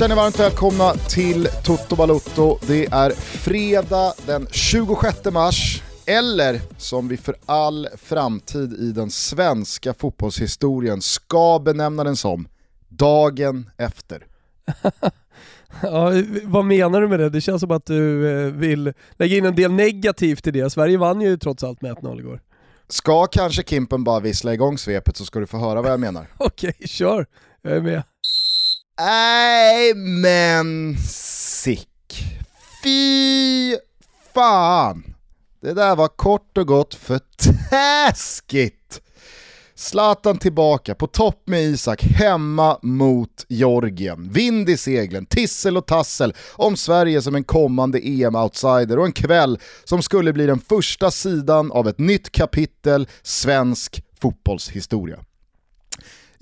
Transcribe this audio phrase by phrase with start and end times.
[0.00, 2.58] känner varmt välkomna till Toto Balotto.
[2.66, 9.94] Det är fredag den 26 mars, eller som vi för all framtid i den svenska
[9.94, 12.48] fotbollshistorien ska benämna den som,
[12.88, 14.26] dagen efter.
[15.82, 16.10] ja,
[16.44, 17.30] vad menar du med det?
[17.30, 20.70] Det känns som att du eh, vill lägga in en del negativt i det.
[20.70, 22.40] Sverige vann ju trots allt med 1-0 igår.
[22.88, 26.26] Ska kanske Kimpen bara vissla igång svepet så ska du få höra vad jag menar.
[26.38, 27.26] Okej, kör.
[27.62, 28.02] Jag är med.
[29.02, 31.88] Nej men sick.
[32.82, 33.76] Fy
[34.34, 35.14] fan.
[35.62, 37.20] Det där var kort och gott för
[37.70, 39.00] taskigt.
[39.74, 44.32] Zlatan tillbaka på topp med Isak, hemma mot Georgien.
[44.32, 49.58] Vind i seglen, tissel och tassel om Sverige som en kommande EM-outsider och en kväll
[49.84, 55.24] som skulle bli den första sidan av ett nytt kapitel svensk fotbollshistoria.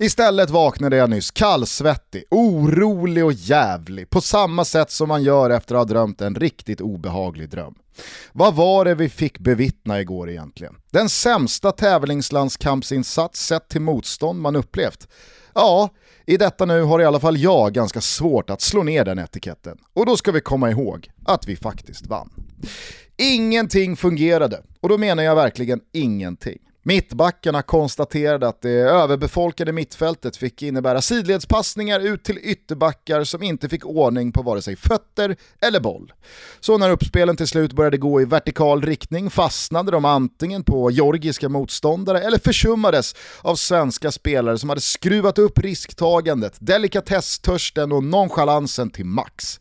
[0.01, 5.75] Istället vaknade jag nyss kallsvettig, orolig och jävlig, på samma sätt som man gör efter
[5.75, 7.75] att ha drömt en riktigt obehaglig dröm.
[8.31, 10.75] Vad var det vi fick bevittna igår egentligen?
[10.91, 15.07] Den sämsta tävlingslandskampsinsats sett till motstånd man upplevt?
[15.53, 15.89] Ja,
[16.25, 19.77] i detta nu har i alla fall jag ganska svårt att slå ner den etiketten.
[19.93, 22.29] Och då ska vi komma ihåg att vi faktiskt vann.
[23.17, 26.59] Ingenting fungerade, och då menar jag verkligen ingenting.
[26.83, 33.85] Mittbackarna konstaterade att det överbefolkade mittfältet fick innebära sidledspassningar ut till ytterbackar som inte fick
[33.85, 36.13] ordning på vare sig fötter eller boll.
[36.59, 41.49] Så när uppspelen till slut började gå i vertikal riktning fastnade de antingen på georgiska
[41.49, 49.05] motståndare eller försummades av svenska spelare som hade skruvat upp risktagandet, delikatesstörsten och nonchalansen till
[49.05, 49.59] max.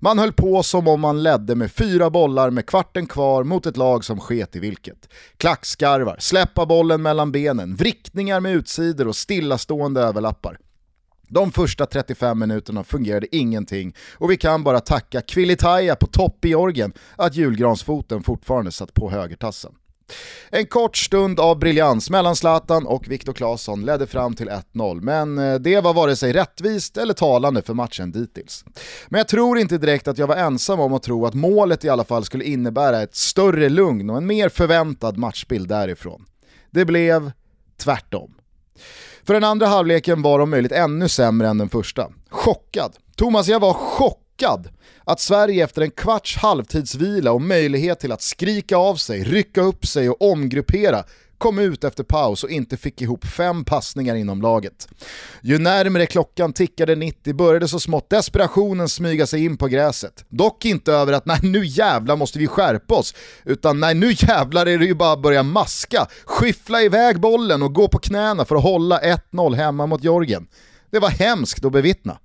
[0.00, 3.76] Man höll på som om man ledde med fyra bollar med kvarten kvar mot ett
[3.76, 5.08] lag som sket i vilket.
[5.36, 10.58] Klackskarvar, släppa bollen mellan benen, vrickningar med utsidor och stillastående överlappar.
[11.28, 16.48] De första 35 minuterna fungerade ingenting och vi kan bara tacka Kvilitaja på topp i
[16.48, 19.72] Georgien att julgransfoten fortfarande satt på högertassen.
[20.50, 25.38] En kort stund av briljans mellan Zlatan och Viktor Claesson ledde fram till 1-0, men
[25.38, 28.64] eh, det var vare sig rättvist eller talande för matchen dittills.
[29.08, 31.88] Men jag tror inte direkt att jag var ensam om att tro att målet i
[31.88, 36.24] alla fall skulle innebära ett större lugn och en mer förväntad matchbild därifrån.
[36.70, 37.32] Det blev
[37.76, 38.34] tvärtom.
[39.24, 42.10] För den andra halvleken var om möjligt ännu sämre än den första.
[42.30, 42.92] Chockad.
[43.16, 44.27] Thomas, jag var chockad
[45.04, 49.86] att Sverige efter en kvarts halvtidsvila och möjlighet till att skrika av sig, rycka upp
[49.86, 51.04] sig och omgruppera
[51.38, 54.88] kom ut efter paus och inte fick ihop fem passningar inom laget.
[55.40, 60.24] Ju närmre klockan tickade 90 började så smått desperationen smyga sig in på gräset.
[60.28, 64.66] Dock inte över att nej nu jävlar måste vi skärpa oss, utan nej nu jävlar
[64.66, 68.56] är det ju bara att börja maska, skyffla iväg bollen och gå på knäna för
[68.56, 70.46] att hålla 1-0 hemma mot Jorgen.
[70.90, 72.18] Det var hemskt att bevittna.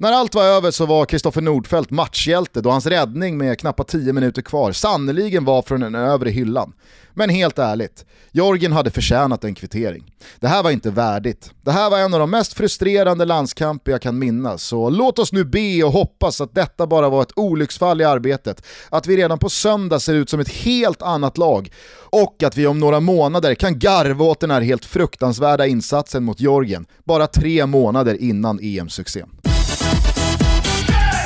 [0.00, 4.12] När allt var över så var Kristoffer Nordfeldt matchhjälte då hans räddning med knappt 10
[4.12, 6.72] minuter kvar sannoliken var från den övre hyllan.
[7.14, 10.12] Men helt ärligt, Jorgen hade förtjänat en kvittering.
[10.40, 11.50] Det här var inte värdigt.
[11.62, 15.32] Det här var en av de mest frustrerande landskamper jag kan minnas, så låt oss
[15.32, 19.38] nu be och hoppas att detta bara var ett olycksfall i arbetet, att vi redan
[19.38, 21.72] på söndag ser ut som ett helt annat lag
[22.10, 26.40] och att vi om några månader kan garva åt den här helt fruktansvärda insatsen mot
[26.40, 29.49] Jorgen, bara tre månader innan EM-succén.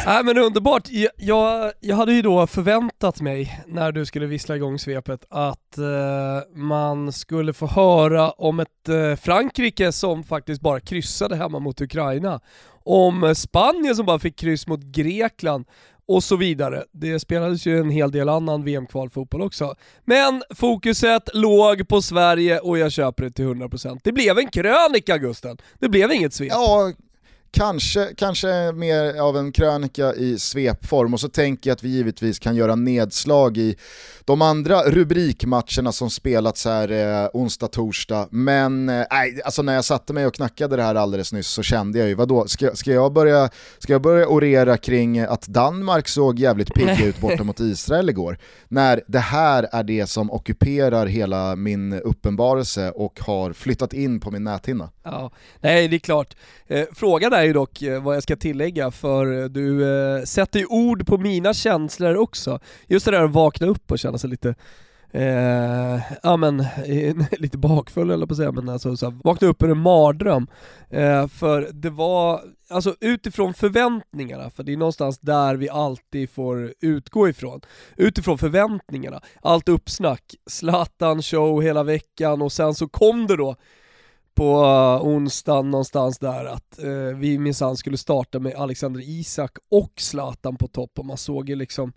[0.07, 0.89] Nej men underbart.
[1.17, 6.55] Jag, jag hade ju då förväntat mig, när du skulle vissla igång svepet, att eh,
[6.55, 12.41] man skulle få höra om ett eh, Frankrike som faktiskt bara kryssade hemma mot Ukraina.
[12.85, 15.65] Om Spanien som bara fick kryss mot Grekland
[16.07, 16.85] och så vidare.
[16.93, 19.75] Det spelades ju en hel del annan VM-kvalfotboll också.
[20.05, 24.01] Men fokuset låg på Sverige och jag köper det till 100%.
[24.05, 26.49] Det blev en krönika Gusten, det blev inget svep.
[26.53, 26.93] Ja,
[27.55, 32.39] Kanske, kanske mer av en krönika i svepform och så tänker jag att vi givetvis
[32.39, 33.77] kan göra nedslag i
[34.25, 36.91] de andra rubrikmatcherna som spelats här
[37.23, 38.29] eh, onsdag, torsdag.
[38.31, 39.05] Men eh,
[39.45, 42.15] alltså när jag satte mig och knackade det här alldeles nyss så kände jag ju,
[42.15, 47.07] vadå, ska, ska, jag, börja, ska jag börja orera kring att Danmark såg jävligt pigga
[47.07, 48.39] ut borta mot Israel igår?
[48.69, 54.31] När det här är det som ockuperar hela min uppenbarelse och har flyttat in på
[54.31, 54.91] min näthinna.
[55.03, 55.31] Ja,
[55.61, 56.37] nej det är klart.
[56.67, 60.59] Eh, frågan är ju dock eh, vad jag ska tillägga, för eh, du eh, sätter
[60.59, 62.61] ju ord på mina känslor också.
[62.87, 64.55] Just det där att vakna upp och känna sig lite
[65.15, 66.65] Eh, ja men,
[67.39, 70.47] lite bakfull eller på att säga, men alltså så här, vakna upp ur en mardröm.
[70.91, 76.75] Eh, för det var, alltså utifrån förväntningarna, för det är någonstans där vi alltid får
[76.81, 77.61] utgå ifrån.
[77.97, 83.57] Utifrån förväntningarna, allt uppsnack, Zlatan show hela veckan och sen så kom det då
[84.35, 89.93] på uh, onsdagen någonstans där att uh, vi minsann skulle starta med Alexander Isak och
[89.97, 91.93] Zlatan på topp och man såg ju liksom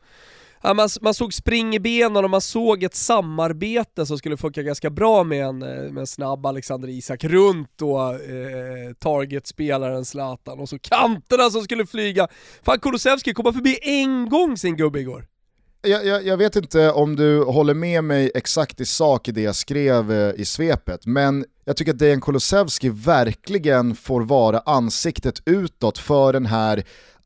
[0.62, 4.62] Ja, man, man såg spring i benen och man såg ett samarbete som skulle funka
[4.62, 10.60] ganska bra med en, eh, med en snabb Alexander Isak runt då eh, targetspelaren Zlatan
[10.60, 12.28] och så kanterna som skulle flyga.
[12.64, 15.26] Fan Kulusevski kom förbi en gång sin gubbe igår.
[15.82, 19.42] Jag, jag, jag, vet inte om du håller med mig exakt i sak i det
[19.42, 25.42] jag skrev eh, i svepet, men jag tycker att Dejan Kulusevski verkligen får vara ansiktet
[25.46, 26.84] utåt för den här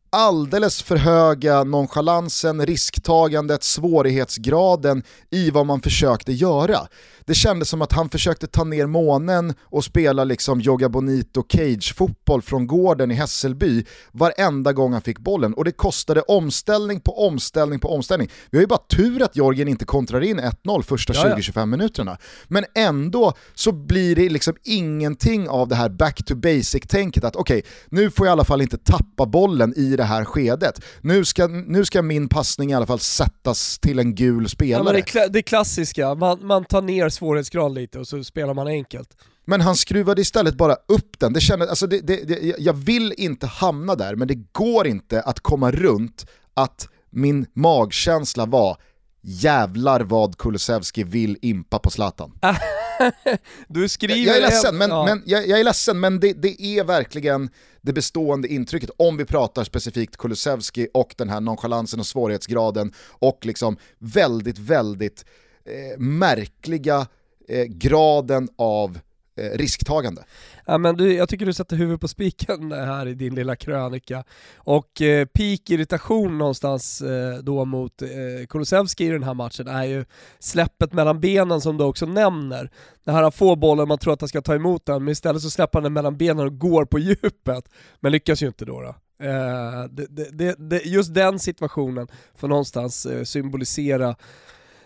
[0.09, 6.87] alldeles för höga nonchalansen, risktagandet, svårighetsgraden i vad man försökte göra.
[7.31, 12.41] Det kändes som att han försökte ta ner månen och spela liksom Joga Bonito cage-fotboll
[12.41, 17.79] från gården i Hässelby varenda gång han fick bollen och det kostade omställning på omställning
[17.79, 18.29] på omställning.
[18.49, 22.17] Vi har ju bara tur att Jorgen inte kontrar in 1-0 första 20-25 minuterna.
[22.47, 27.59] Men ändå så blir det liksom ingenting av det här back to basic-tänket att okej,
[27.59, 30.81] okay, nu får jag i alla fall inte tappa bollen i det här skedet.
[31.01, 34.97] Nu ska, nu ska min passning i alla fall sättas till en gul spelare.
[34.97, 39.17] Ja, det, det klassiska, man, man tar ner svårighetsgrad lite och så spelar man enkelt.
[39.45, 41.33] Men han skruvade istället bara upp den.
[41.33, 45.21] Det kändes, alltså det, det, det, jag vill inte hamna där, men det går inte
[45.21, 48.77] att komma runt att min magkänsla var
[49.21, 52.31] jävlar vad Kulusevski vill impa på Zlatan.
[53.67, 54.15] du skriver...
[54.15, 55.05] Jag, jag är ledsen, men, ja.
[55.05, 57.49] men, jag, jag, är ledsen, men det, det, är verkligen
[57.81, 63.45] det bestående intrycket om vi pratar specifikt Kulusevski och den här nonchalansen och svårighetsgraden och
[63.45, 65.25] liksom väldigt, väldigt
[65.65, 67.07] eh, märkliga
[67.47, 68.99] eh, graden av
[69.35, 70.23] eh, risktagande.
[70.65, 74.23] Ja, men du, jag tycker du sätter huvudet på spiken här i din lilla krönika.
[74.55, 78.07] Och eh, peak irritation någonstans eh, då mot eh,
[78.49, 80.05] Kulusevski i den här matchen är ju
[80.39, 82.71] släppet mellan benen som du också nämner.
[83.03, 85.49] När han får bollen, man tror att han ska ta emot den, men istället så
[85.49, 87.69] släpper han den mellan benen och går på djupet.
[87.99, 88.81] Men lyckas ju inte då.
[88.81, 88.95] då.
[89.21, 94.15] Eh, det, det, det, just den situationen får någonstans eh, symbolisera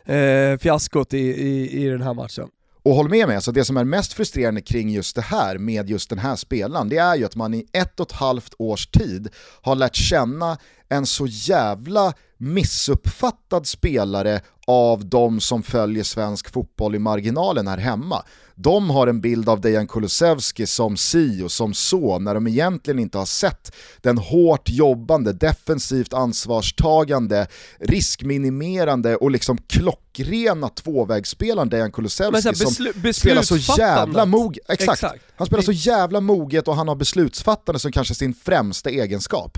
[0.05, 2.49] eh, fiaskot i, i, i den här matchen.
[2.83, 5.89] Och håll med mig, alltså det som är mest frustrerande kring just det här med
[5.89, 8.87] just den här spelaren, det är ju att man i ett och ett halvt års
[8.87, 9.29] tid
[9.61, 10.57] har lärt känna
[10.89, 18.23] en så jävla missuppfattad spelare av de som följer svensk fotboll i marginalen här hemma.
[18.55, 22.99] De har en bild av Dejan Kulusevski som si och som så, när de egentligen
[22.99, 27.47] inte har sett den hårt jobbande, defensivt ansvarstagande,
[27.79, 34.69] riskminimerande och liksom klockrena tvåvägsspelaren Dejan Kulusevski som spelar så jävla moget.
[34.69, 35.03] Exakt.
[35.03, 35.23] Exakt.
[35.35, 39.57] Han spelar så jävla moget och han har beslutsfattande som kanske sin främsta egenskap.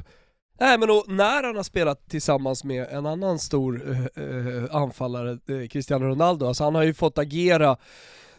[0.59, 5.31] Nej men och när han har spelat tillsammans med en annan stor eh, eh, anfallare,
[5.31, 7.77] eh, Cristiano Ronaldo, alltså han har ju fått agera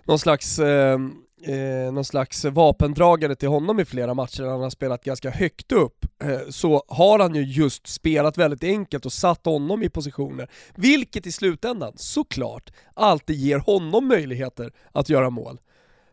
[0.04, 0.98] någon slags eh,
[1.46, 6.04] eh någon slags vapendragare till honom i flera matcher han har spelat ganska högt upp,
[6.24, 11.26] eh, så har han ju just spelat väldigt enkelt och satt honom i positioner, vilket
[11.26, 15.58] i slutändan såklart alltid ger honom möjligheter att göra mål.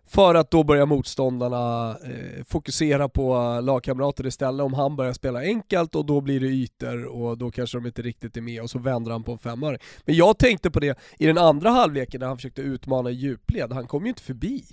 [0.08, 5.96] För att då börjar motståndarna eh, fokusera på lagkamrater istället om han börjar spela enkelt
[5.96, 8.80] och då blir det ytor och då kanske de inte riktigt är med och så
[8.80, 9.80] vänder han på en femöring.
[10.06, 13.88] Men jag tänkte på det i den andra halvleken när han försökte utmana djupled, han
[13.88, 14.64] kom ju inte förbi.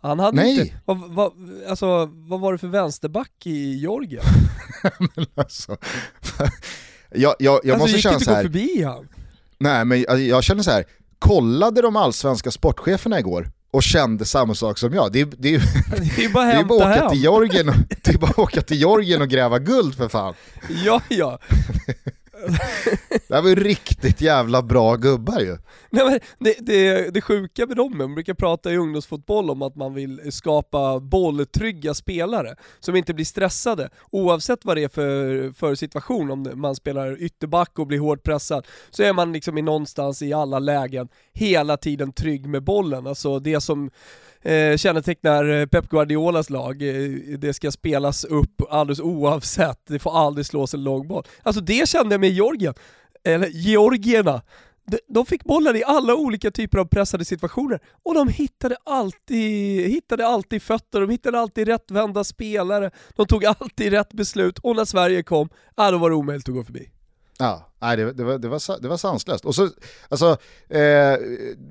[0.00, 0.60] Han hade Nej.
[0.60, 1.32] inte, vad, vad,
[1.68, 4.24] alltså, vad var det för vänsterback i Georgien?
[4.98, 5.76] men alltså,
[7.10, 8.42] jag, jag, jag alltså, måste känna så här.
[8.42, 9.08] gick inte gå förbi han?
[9.58, 10.84] Nej men alltså, jag känner så här.
[11.18, 15.12] kollade de allsvenska sportcheferna igår och kände samma sak som jag.
[15.12, 15.60] Det är, det är,
[16.16, 17.10] det är bara, det är bara åka hem.
[17.10, 20.34] till Georgien och, det är bara åka till Georgien och gräva guld för fan.
[20.84, 21.38] Ja, ja.
[23.28, 25.58] det här var ju riktigt jävla bra gubbar ju.
[25.90, 29.76] Nej, men det, det, det sjuka med dem, man brukar prata i ungdomsfotboll om att
[29.76, 35.74] man vill skapa bolltrygga spelare som inte blir stressade oavsett vad det är för, för
[35.74, 40.22] situation, om man spelar ytterback och blir hårt pressad, så är man liksom i någonstans
[40.22, 43.06] i alla lägen hela tiden trygg med bollen.
[43.06, 43.90] Alltså det som
[44.42, 46.82] eh, kännetecknar eh, Pep Guardiolas lag.
[46.82, 51.24] Eh, det ska spelas upp alldeles oavsett, det får aldrig slås en lång boll.
[51.42, 52.74] Alltså det kände jag med Georgien,
[53.24, 54.42] eller Georgierna.
[54.86, 59.90] De, de fick bollen i alla olika typer av pressade situationer och de hittade alltid,
[59.90, 64.84] hittade alltid fötter, de hittade alltid rättvända spelare, de tog alltid rätt beslut och när
[64.84, 66.90] Sverige kom, ja, då var det omöjligt att gå förbi.
[67.42, 69.44] Ja, nej, det, det, var, det, var, det var sanslöst.
[69.44, 69.68] Och så,
[70.08, 70.36] alltså,
[70.68, 71.16] eh,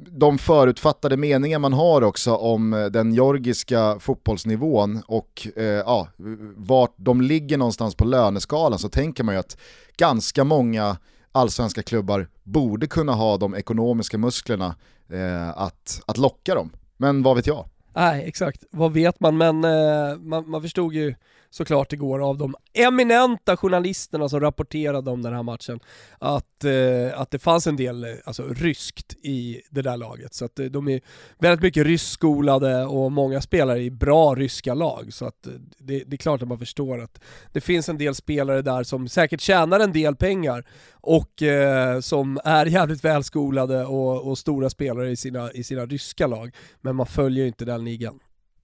[0.07, 6.07] de förutfattade meningar man har också om eh, den georgiska fotbollsnivån och eh, ja,
[6.55, 9.57] vart de ligger någonstans på löneskalan så tänker man ju att
[9.97, 10.97] ganska många
[11.31, 14.75] allsvenska klubbar borde kunna ha de ekonomiska musklerna
[15.09, 16.71] eh, att, att locka dem.
[16.97, 17.65] Men vad vet jag?
[17.95, 18.63] Nej, exakt.
[18.71, 19.37] Vad vet man?
[19.37, 21.15] Men eh, man, man förstod ju
[21.51, 25.79] såklart igår av de eminenta journalisterna som rapporterade om den här matchen
[26.19, 30.33] att, eh, att det fanns en del eh, alltså, ryskt i det där laget.
[30.33, 31.01] Så att eh, de är
[31.39, 35.13] väldigt mycket ryskskolade och många spelare i bra ryska lag.
[35.13, 38.15] Så att eh, det, det, är klart att man förstår att det finns en del
[38.15, 44.27] spelare där som säkert tjänar en del pengar och eh, som är jävligt välskolade och,
[44.27, 46.55] och, stora spelare i sina, i sina ryska lag.
[46.81, 48.19] Men man följer ju inte den ligan.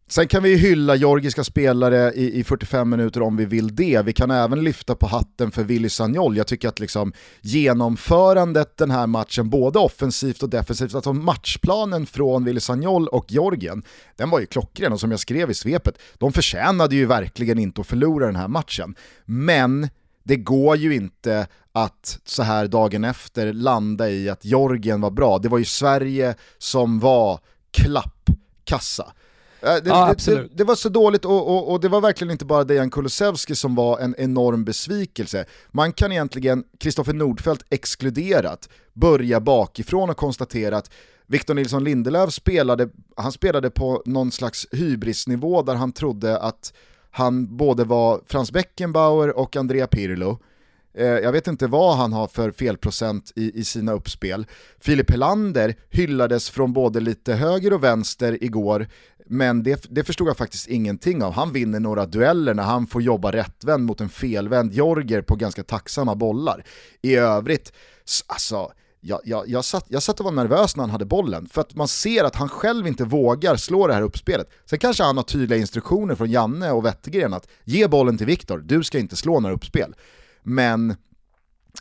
[0.09, 4.01] Sen kan vi hylla georgiska spelare i, i, 45 minuter om vi vill det.
[4.05, 6.37] Vi kan även lyfta på hatten för Willy Sagnol.
[6.37, 12.43] Jag tycker att liksom genomförandet den här matchen, både offensivt och defensivt, alltså matchplanen från
[12.43, 13.83] Willy Sagnol och Georgien,
[14.15, 17.81] den var ju klockren och som jag skrev i svepet, de förtjänade ju verkligen inte
[17.81, 18.95] att förlora den här matchen.
[19.25, 19.89] Men
[20.23, 25.37] det går ju inte att så här dagen efter landa i att Georgien var bra.
[25.37, 27.39] Det var ju Sverige som var
[27.71, 29.13] klappkassa.
[29.61, 32.45] Det, ja, det, det, det, var så dåligt och, och, och, det var verkligen inte
[32.45, 35.45] bara Dejan Kulusevski som var en enorm besvikelse.
[35.71, 40.91] Man kan egentligen, Kristoffer Nordfeldt exkluderat, börja bakifrån och konstatera att
[41.27, 46.73] Victor Nilsson Lindelöf spelade, han spelade på någon slags hybrisnivå där han trodde att
[47.11, 50.39] han både var Frans Beckenbauer och Andrea Pirlo.
[50.97, 54.45] Eh, jag vet inte vad han har för felprocent i, i sina uppspel.
[54.79, 58.87] Filip Helander hyllades från både lite höger och vänster igår,
[59.29, 61.33] men det, det förstod jag faktiskt ingenting av.
[61.33, 65.63] Han vinner några dueller när han får jobba rättvänd mot en felvänd Jorger på ganska
[65.63, 66.65] tacksamma bollar.
[67.01, 67.73] I övrigt,
[68.27, 71.61] alltså, jag, jag, jag, satt, jag satt och var nervös när han hade bollen, för
[71.61, 74.49] att man ser att han själv inte vågar slå det här uppspelet.
[74.65, 78.57] Sen kanske han har tydliga instruktioner från Janne och Wettergren att ge bollen till Viktor,
[78.57, 79.95] du ska inte slå några uppspel.
[80.43, 80.95] Men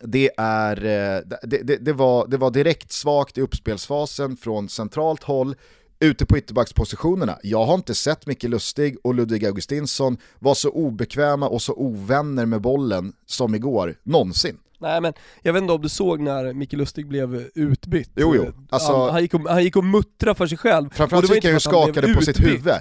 [0.00, 5.22] det, är, eh, det, det, det, var, det var direkt svagt i uppspelsfasen från centralt
[5.22, 5.56] håll,
[6.00, 7.38] ute på ytterbackspositionerna.
[7.42, 12.46] Jag har inte sett Micke Lustig och Ludvig Augustinsson vara så obekväma och så ovänner
[12.46, 14.58] med bollen som igår, någonsin.
[14.78, 15.12] Nej men
[15.42, 18.10] jag vet inte om du såg när Micke Lustig blev utbytt?
[18.16, 18.46] Jo jo.
[18.70, 20.90] Alltså, han, han, gick och, han gick och muttrade för sig själv.
[20.92, 22.74] Framförallt han ju och skakade på sitt huvud.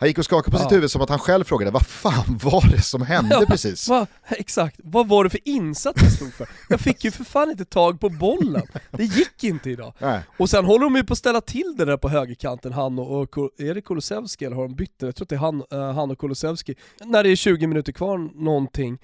[0.00, 0.68] Han gick och skakade på ja.
[0.68, 3.88] sitt huvud som att han själv frågade vad fan var det som hände ja, precis?
[3.88, 6.48] Va, exakt, vad var det för insats jag stod för?
[6.68, 9.92] Jag fick ju för fan inte tag på bollen, det gick inte idag.
[9.98, 10.20] Nej.
[10.36, 13.38] Och sen håller de ju på att ställa till det där på högerkanten, han och,
[13.38, 15.06] och är det Kulusevski eller har de bytt det?
[15.06, 16.74] Jag tror att det är han, uh, han och Kulusevski.
[17.04, 18.98] När det är 20 minuter kvar någonting,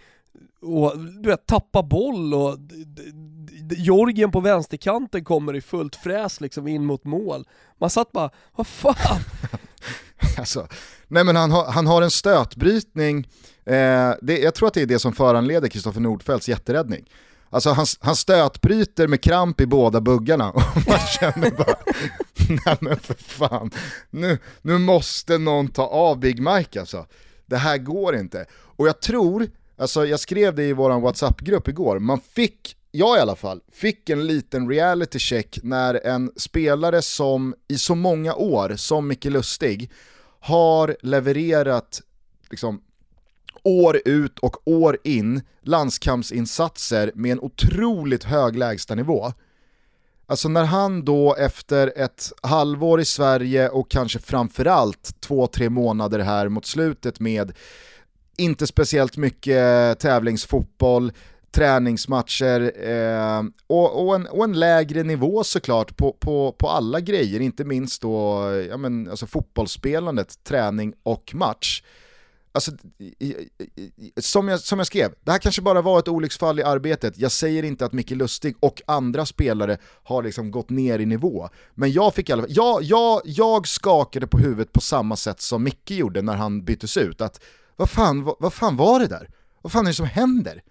[0.63, 2.59] och du vet, tappa boll och
[3.77, 7.47] Jorgen på vänsterkanten kommer i fullt fräs liksom in mot mål.
[7.79, 9.21] Man satt bara, vad fan?
[10.39, 10.69] alltså,
[11.09, 13.29] nej men han har, han har en stötbrytning,
[13.65, 17.05] eh, det, jag tror att det är det som föranleder Kristoffer Nordfeldts jätteräddning.
[17.51, 21.77] Alltså han, han stötbryter med kramp i båda buggarna och man känner bara,
[22.67, 23.71] nej men för fan,
[24.11, 27.07] nu, nu måste någon ta av Big Mike alltså.
[27.47, 28.47] Det här går inte.
[28.53, 29.47] Och jag tror,
[29.79, 34.11] alltså jag skrev det i vår WhatsApp-grupp igår, man fick jag i alla fall, fick
[34.11, 39.91] en liten reality check när en spelare som i så många år, som Micke Lustig,
[40.47, 42.03] har levererat
[42.51, 42.81] liksom,
[43.63, 49.33] år ut och år in landskampsinsatser med en otroligt hög lägstanivå.
[50.27, 56.19] Alltså när han då efter ett halvår i Sverige och kanske framförallt två, tre månader
[56.19, 57.53] här mot slutet med
[58.37, 61.13] inte speciellt mycket tävlingsfotboll,
[61.57, 67.41] träningsmatcher eh, och, och, en, och, en, lägre nivå såklart på, på, på alla grejer,
[67.41, 71.83] inte minst då ja, men, alltså fotbollsspelandet, träning och match.
[72.53, 72.73] Alltså,
[74.21, 77.33] som, jag, som jag skrev, det här kanske bara var ett olycksfall i arbetet, jag
[77.33, 81.49] säger inte att Micke Lustig och andra spelare har liksom gått ner i nivå.
[81.75, 85.41] Men jag fick i alla fall, jag, jag, jag skakade på huvudet på samma sätt
[85.41, 87.41] som Micke gjorde när han byttes ut, att
[87.77, 89.31] vad fan, vad, vad fan var det där?
[89.63, 90.63] Vad fan är det som händer?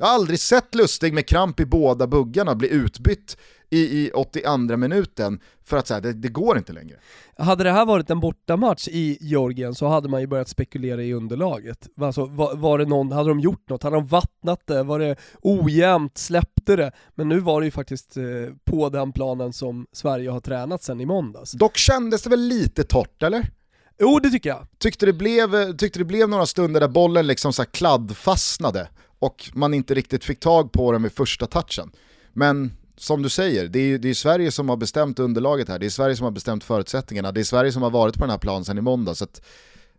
[0.00, 3.36] Jag har aldrig sett Lustig med kramp i båda buggarna bli utbytt
[3.70, 6.96] i, i 82 minuten för att säga det, det går inte längre.
[7.38, 11.12] Hade det här varit en bortamatch i Georgien så hade man ju börjat spekulera i
[11.12, 11.88] underlaget.
[12.00, 13.82] Alltså, var, var, det någon, hade de gjort något?
[13.82, 14.82] Hade de vattnat det?
[14.82, 16.18] Var det ojämnt?
[16.18, 16.92] Släppte det?
[17.14, 18.24] Men nu var det ju faktiskt eh,
[18.64, 21.52] på den planen som Sverige har tränat sedan i måndags.
[21.52, 23.50] Dock kändes det väl lite torrt eller?
[23.98, 24.66] Jo det tycker jag.
[24.78, 28.88] Tyckte det blev, tyckte det blev några stunder där bollen liksom så kladdfastnade
[29.20, 31.90] och man inte riktigt fick tag på den vid första touchen.
[32.32, 35.86] Men som du säger, det är, det är Sverige som har bestämt underlaget här, det
[35.86, 38.38] är Sverige som har bestämt förutsättningarna, det är Sverige som har varit på den här
[38.38, 39.14] planen sedan i måndag.
[39.14, 39.42] Så att,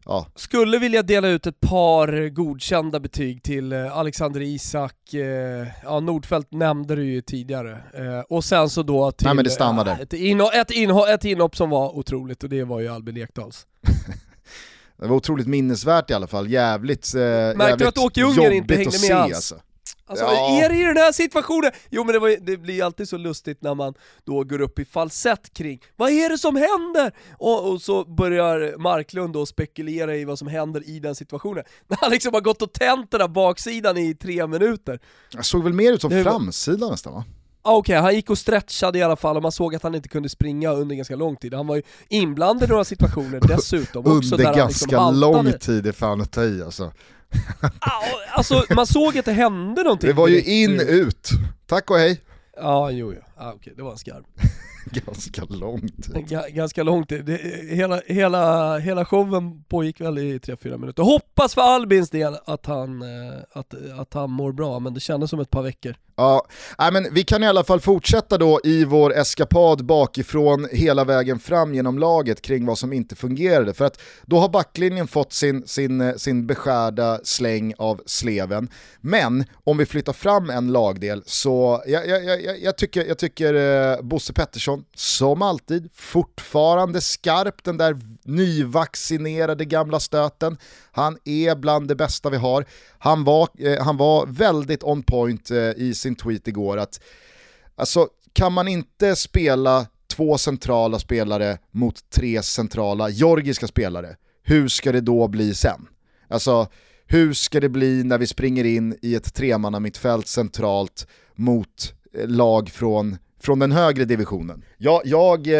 [0.05, 0.27] ja.
[0.35, 6.51] Skulle vilja dela ut ett par godkända betyg till eh, Alexander Isak, eh, ja Nordfeldt
[6.51, 9.97] nämnde du ju tidigare, eh, och sen så då till Nej, men det stannar där.
[10.01, 13.67] ett, inhopp, ett, inhopp, ett inhopp som var otroligt och det var ju Albin Ekdals.
[15.01, 18.89] Det var otroligt minnesvärt i alla fall, jävligt, eh, jävligt att Åke Ljunggren inte hängde
[18.91, 19.33] med se, alls?
[19.35, 19.59] Alltså.
[20.05, 20.63] Alltså Ja.
[20.65, 21.71] är det i den här situationen?
[21.89, 23.93] Jo men det, var, det blir alltid så lustigt när man
[24.25, 27.11] då går upp i falsett kring vad är det som händer?
[27.37, 31.63] Och, och så börjar Marklund då spekulera i vad som händer i den situationen.
[31.87, 34.99] När han liksom har gått och tänt den där baksidan i tre minuter.
[35.33, 37.23] Jag såg väl mer ut som Det var- framsidan nästan va?
[37.63, 40.09] Ah, Okej, han gick och stretchade i alla fall och man såg att han inte
[40.09, 41.53] kunde springa under ganska lång tid.
[41.53, 45.87] Han var ju inblandad i några situationer dessutom också Under han ganska liksom lång tid
[45.87, 46.91] är fan att ta i alltså.
[47.79, 47.89] Ah,
[48.31, 50.07] alltså man såg att det hände någonting.
[50.07, 51.29] Det var ju in, ut.
[51.67, 52.21] Tack och hej.
[52.57, 53.21] Ja, jo, jo.
[53.37, 54.23] Ah, okej, det var en skarv.
[55.05, 56.15] Ganska lång tid.
[56.15, 57.09] Ga- ganska långt.
[57.09, 57.37] Det, det,
[57.75, 61.03] hela, hela, hela showen pågick väl i 3-4 minuter.
[61.03, 65.29] Hoppas för Albins del att han, eh, att, att han mår bra, men det kändes
[65.29, 65.95] som ett par veckor.
[66.21, 66.45] Ja,
[66.79, 71.39] nej, men vi kan i alla fall fortsätta då i vår eskapad bakifrån hela vägen
[71.39, 73.73] fram genom laget kring vad som inte fungerade.
[73.73, 78.69] För att då har backlinjen fått sin, sin, eh, sin beskärda släng av sleven.
[78.99, 83.53] Men om vi flyttar fram en lagdel så jag, jag, jag, jag tycker, jag tycker
[83.53, 90.57] eh, Bosse Pettersson, som alltid, fortfarande skarp den där nyvaccinerade gamla stöten.
[90.91, 92.65] Han är bland det bästa vi har.
[92.99, 97.01] Han var, eh, han var väldigt on point eh, i sin tweet igår att
[97.75, 104.91] alltså, kan man inte spela två centrala spelare mot tre centrala georgiska spelare, hur ska
[104.91, 105.87] det då bli sen?
[106.27, 106.67] Alltså,
[107.05, 112.69] hur ska det bli när vi springer in i ett tremannamittfält centralt mot eh, lag
[112.69, 114.63] från, från den högre divisionen?
[114.77, 115.53] Jag, jag, eh,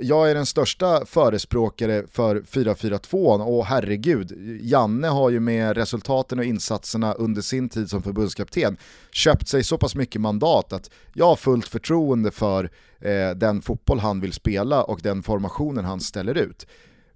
[0.00, 6.44] jag är den största förespråkare för 4-4-2 och herregud, Janne har ju med resultaten och
[6.44, 8.76] insatserna under sin tid som förbundskapten
[9.10, 12.70] köpt sig så pass mycket mandat att jag har fullt förtroende för
[13.00, 16.66] eh, den fotboll han vill spela och den formationen han ställer ut.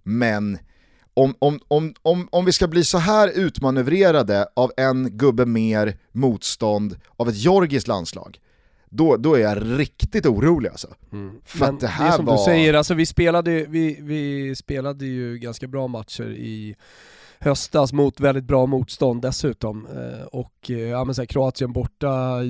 [0.02, 0.58] Men
[1.14, 5.98] om, om, om, om, om vi ska bli så här utmanövrerade av en gubbe mer
[6.12, 8.38] motstånd av ett georgiskt landslag,
[8.96, 10.88] då, då är jag riktigt orolig alltså.
[11.44, 12.36] För Men det här är som var...
[12.36, 16.76] du säger, alltså vi spelade, vi, vi spelade ju ganska bra matcher i
[17.40, 19.86] höstas mot väldigt bra motstånd dessutom.
[19.86, 22.40] Eh, och eh, ja, men så här, Kroatien borta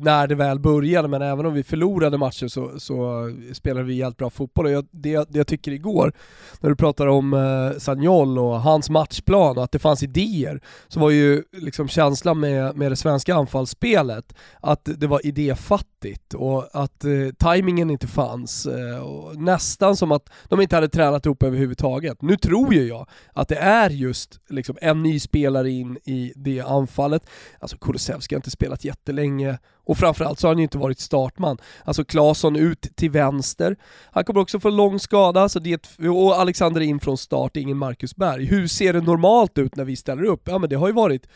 [0.00, 4.16] när det väl började, men även om vi förlorade matcher så, så spelade vi helt
[4.16, 4.66] bra fotboll.
[4.66, 6.12] Och jag, det, det jag tycker igår,
[6.60, 11.00] när du pratar om eh, Sagnol och hans matchplan och att det fanns idéer, så
[11.00, 17.04] var ju liksom känslan med, med det svenska anfallsspelet att det var idéfattigt och att
[17.04, 18.66] eh, tajmingen inte fanns.
[18.66, 22.22] Eh, och nästan som att de inte hade tränat ihop överhuvudtaget.
[22.22, 26.60] Nu tror ju jag att det är just liksom, en ny spelare in i det
[26.60, 27.26] anfallet.
[27.60, 31.58] Alltså Kulusevski har inte spelat jättelänge och framförallt så har han ju inte varit startman.
[31.84, 33.76] Alltså Claesson ut till vänster.
[34.10, 37.76] Han kommer också få lång skada, så det är och Alexander in från start, ingen
[37.76, 38.44] Marcus Berg.
[38.44, 40.42] Hur ser det normalt ut när vi ställer upp?
[40.44, 41.26] Ja men det har ju varit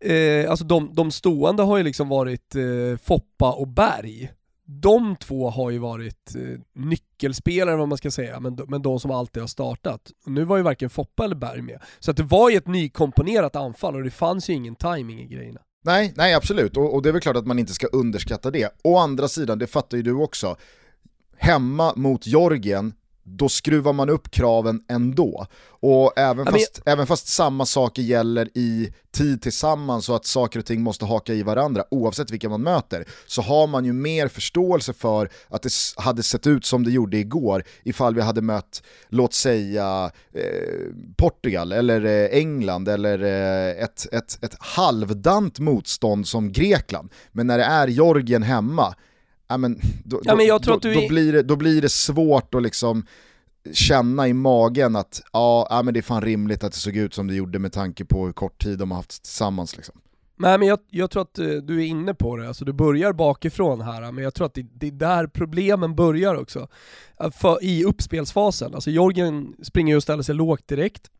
[0.00, 4.32] Eh, alltså de, de stående har ju liksom varit eh, Foppa och Berg.
[4.68, 9.00] De två har ju varit eh, nyckelspelare vad man ska säga, men, de- men de
[9.00, 10.12] som alltid har startat.
[10.26, 11.82] Nu var ju varken Foppa eller Berg med.
[11.98, 15.26] Så att det var ju ett nykomponerat anfall och det fanns ju ingen timing i
[15.26, 15.60] grejerna.
[15.84, 18.70] Nej, nej absolut, och, och det är väl klart att man inte ska underskatta det.
[18.84, 20.56] Å andra sidan, det fattar ju du också,
[21.36, 22.92] hemma mot Georgien,
[23.28, 25.46] då skruvar man upp kraven ändå.
[25.80, 30.58] Och även men- fast, även fast samma saker gäller i tid tillsammans och att saker
[30.58, 34.28] och ting måste haka i varandra, oavsett vilka man möter, så har man ju mer
[34.28, 38.82] förståelse för att det hade sett ut som det gjorde igår ifall vi hade mött,
[39.08, 40.42] låt säga, eh,
[41.16, 47.10] Portugal eller eh, England eller eh, ett, ett, ett halvdant motstånd som Grekland.
[47.32, 48.94] Men när det är Georgien hemma,
[49.48, 51.56] ja, men, då, Ja, men jag tror då, att du då, är- blir det, då
[51.56, 53.06] blir det svårt att liksom
[53.72, 57.14] känna i magen att ja, ja men det är fan rimligt att det såg ut
[57.14, 59.76] som det gjorde med tanke på hur kort tid de har haft tillsammans.
[59.76, 59.94] Liksom.
[60.38, 63.12] Nej men jag, jag tror att eh, du är inne på det, alltså du börjar
[63.12, 66.68] bakifrån här, men jag tror att det, det är där problemen börjar också.
[67.40, 71.10] För, I uppspelsfasen, alltså Jorgen springer och ställer sig lågt direkt,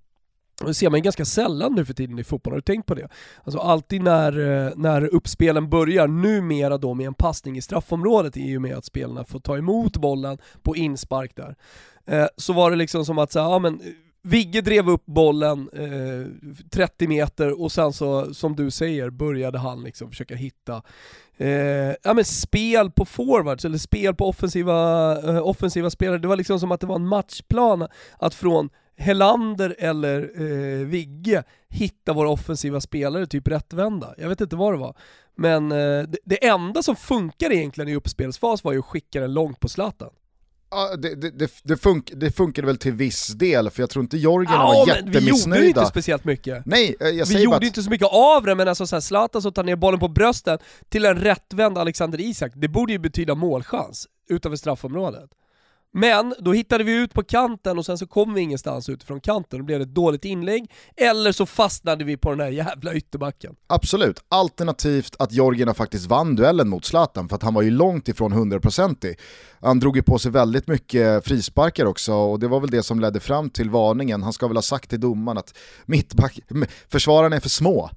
[0.65, 2.95] det ser man ju ganska sällan nu för tiden i fotboll, har du tänkt på
[2.95, 3.09] det?
[3.45, 8.57] Alltså alltid när, eh, när uppspelen börjar, numera då med en passning i straffområdet i
[8.57, 11.57] och med att spelarna får ta emot bollen på inspark där,
[12.07, 13.87] eh, så var det liksom som att säga, ja men eh,
[14.23, 19.83] Vigge drev upp bollen eh, 30 meter och sen så, som du säger, började han
[19.83, 20.83] liksom försöka hitta
[21.37, 26.19] eh, ja, men spel på forwards, eller spel på offensiva, eh, offensiva spelare.
[26.19, 27.89] Det var liksom som att det var en matchplan
[28.19, 34.15] att från Helander eller eh, Vigge hitta våra offensiva spelare typ rättvända.
[34.19, 34.97] Jag vet inte vad det var.
[35.35, 39.35] Men eh, det, det, enda som funkar egentligen i uppspelsfas var ju att skicka den
[39.35, 40.11] långt på Zlatan.
[40.71, 44.19] Ja, det, det, det, funk, det funkade väl till viss del, för jag tror inte
[44.19, 45.61] Jorgen ja, var jättemissnöjda.
[45.61, 46.67] Vi gjorde inte speciellt mycket.
[46.67, 47.63] Nej, eh, jag vi gjorde att...
[47.63, 50.59] inte så mycket av det, men alltså såhär, Zlatan som tar ner bollen på brösten
[50.89, 55.31] till en rättvänd Alexander Isak, det borde ju betyda målchans utanför straffområdet.
[55.99, 59.59] Men då hittade vi ut på kanten och sen så kom vi ingenstans utifrån kanten.
[59.59, 63.55] Då blev det ett dåligt inlägg, eller så fastnade vi på den här jävla ytterbacken.
[63.67, 68.09] Absolut, alternativt att Jorgina faktiskt vann duellen mot Zlatan för att han var ju långt
[68.09, 69.19] ifrån hundraprocentig.
[69.61, 73.01] Han drog ju på sig väldigt mycket frisparkar också och det var väl det som
[73.01, 74.23] ledde fram till varningen.
[74.23, 75.55] Han ska väl ha sagt till domaren att
[75.87, 76.39] mittback,
[76.89, 77.91] försvararna är för små.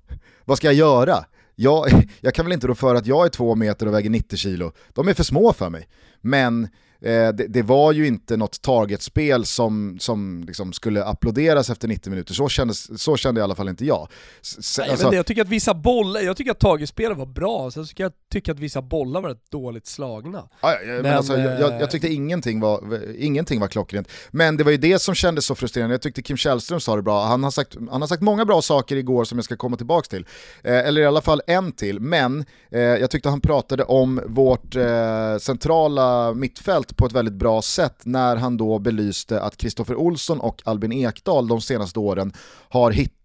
[0.45, 1.25] Vad ska jag göra?
[1.55, 1.87] Jag,
[2.21, 4.71] jag kan väl inte rå för att jag är två meter och väger 90 kilo.
[4.93, 5.87] De är för små för mig.
[6.21, 6.67] Men
[7.01, 12.09] Eh, det, det, var ju inte något targetspel som, som liksom skulle applåderas efter 90
[12.09, 14.07] minuter, så, kändes, så kände i alla fall inte jag.
[14.41, 17.85] S Nej, alltså, jag tycker att vissa bollar, jag tycker att targetspelet var bra, sen
[17.85, 20.49] tycker jag tycker att vissa bollar var rätt dåligt slagna.
[20.61, 24.11] Ja, men, men alltså, jag, jag, jag, tyckte ingenting var, ingenting var klockrent.
[24.31, 27.01] Men det var ju det som kändes så frustrerande, jag tyckte Kim Källström sa det
[27.01, 29.77] bra, han har sagt, han har sagt många bra saker igår som jag ska komma
[29.77, 30.25] tillbaka till.
[30.63, 34.75] Eh, eller i alla fall en till, men eh, jag tyckte han pratade om vårt
[34.75, 40.39] eh, centrala mittfält på ett väldigt bra sätt när han då belyste att Kristoffer Olsson
[40.39, 42.33] och Albin Ekdal de senaste åren
[42.69, 43.18] har hittat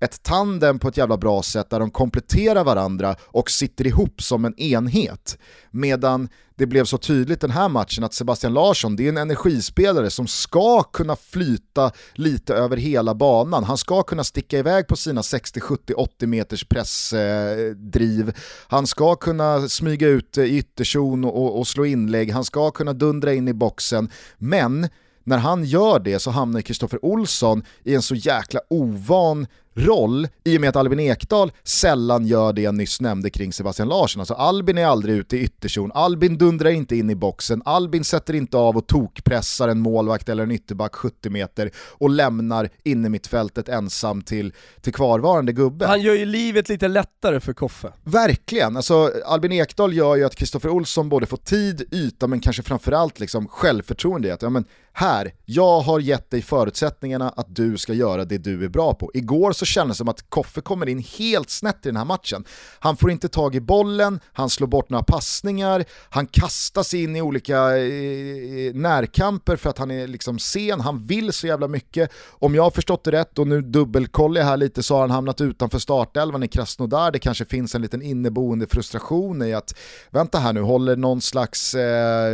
[0.00, 4.44] ett tandem på ett jävla bra sätt där de kompletterar varandra och sitter ihop som
[4.44, 5.38] en enhet.
[5.70, 10.10] Medan det blev så tydligt den här matchen att Sebastian Larsson, det är en energispelare
[10.10, 13.64] som ska kunna flyta lite över hela banan.
[13.64, 18.28] Han ska kunna sticka iväg på sina 60, 70, 80 meters pressdriv.
[18.28, 18.34] Eh,
[18.68, 22.32] han ska kunna smyga ut i ytterzon och, och slå inlägg.
[22.32, 24.10] Han ska kunna dundra in i boxen.
[24.38, 24.88] Men
[25.26, 30.56] när han gör det så hamnar Kristoffer Olsson i en så jäkla ovan roll i
[30.56, 34.20] och med att Albin Ekdal sällan gör det jag nyss nämnde kring Sebastian Larsson.
[34.20, 38.34] Alltså Albin är aldrig ute i ytterzon, Albin dundrar inte in i boxen, Albin sätter
[38.34, 43.68] inte av och tokpressar en målvakt eller en ytterback 70 meter och lämnar inne mittfältet
[43.68, 45.86] ensam till, till kvarvarande gubbe.
[45.86, 47.92] Han gör ju livet lite lättare för Koffe.
[48.04, 52.62] Verkligen, alltså Albin Ekdal gör ju att Kristoffer Olsson både får tid, yta men kanske
[52.62, 54.64] framförallt liksom självförtroende i att ja, men
[54.98, 59.10] här, jag har gett dig förutsättningarna att du ska göra det du är bra på.
[59.14, 62.44] Igår så kändes det som att Koffe kommer in helt snett i den här matchen.
[62.78, 67.22] Han får inte tag i bollen, han slår bort några passningar, han kastas in i
[67.22, 72.10] olika eh, eh, närkamper för att han är liksom sen, han vill så jävla mycket.
[72.28, 75.10] Om jag har förstått det rätt, och nu dubbelkollar jag här lite, så har han
[75.10, 77.10] hamnat utanför startelvan i Krasnodar.
[77.10, 79.78] Det kanske finns en liten inneboende frustration i att,
[80.10, 82.32] vänta här nu, håller någon slags eh,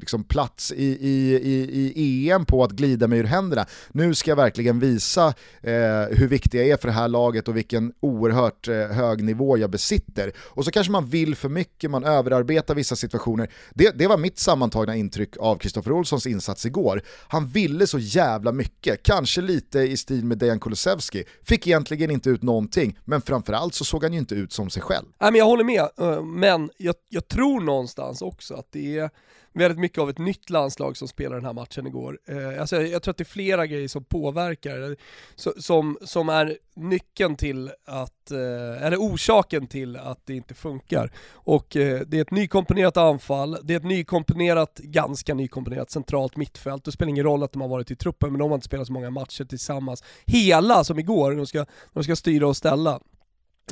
[0.00, 3.66] liksom plats i, i, i, i EM på att glida mig ur händerna.
[3.92, 5.26] Nu ska jag verkligen visa
[5.62, 5.72] eh,
[6.10, 9.70] hur viktig jag är för det här laget och vilken oerhört eh, hög nivå jag
[9.70, 10.32] besitter.
[10.38, 13.50] Och så kanske man vill för mycket, man överarbetar vissa situationer.
[13.74, 17.02] Det, det var mitt sammantagna intryck av Kristoffer Olssons insats igår.
[17.28, 21.24] Han ville så jävla mycket, kanske lite i stil med Dejan Kulusevski.
[21.44, 24.82] Fick egentligen inte ut någonting, men framförallt så såg han ju inte ut som sig
[24.82, 25.06] själv.
[25.20, 29.10] Nej, men jag håller med, eh, men jag, jag tror någonstans också att det är
[29.52, 32.18] väldigt mycket av ett nytt landslag som spelar den här matchen igår.
[32.28, 34.96] Eh, alltså jag, tror att det är flera grejer som påverkar, eh,
[35.36, 41.12] som, som är nyckeln till att, eh, eller orsaken till att det inte funkar.
[41.32, 46.84] Och eh, det är ett nykomponerat anfall, det är ett nykomponerat, ganska nykomponerat centralt mittfält.
[46.84, 48.86] Det spelar ingen roll att de har varit i truppen, men de har inte spelat
[48.86, 50.04] så många matcher tillsammans.
[50.26, 53.00] Hela som igår, de ska, de ska styra och ställa.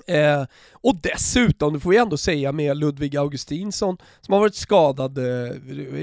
[0.07, 5.19] Eh, och dessutom, det får vi ändå säga med Ludvig Augustinsson som har varit skadad
[5.19, 5.55] eh,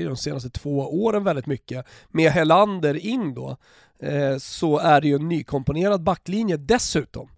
[0.08, 3.58] de senaste två åren väldigt mycket, med Helander in då,
[4.00, 7.30] eh, så är det ju en nykomponerad backlinje dessutom.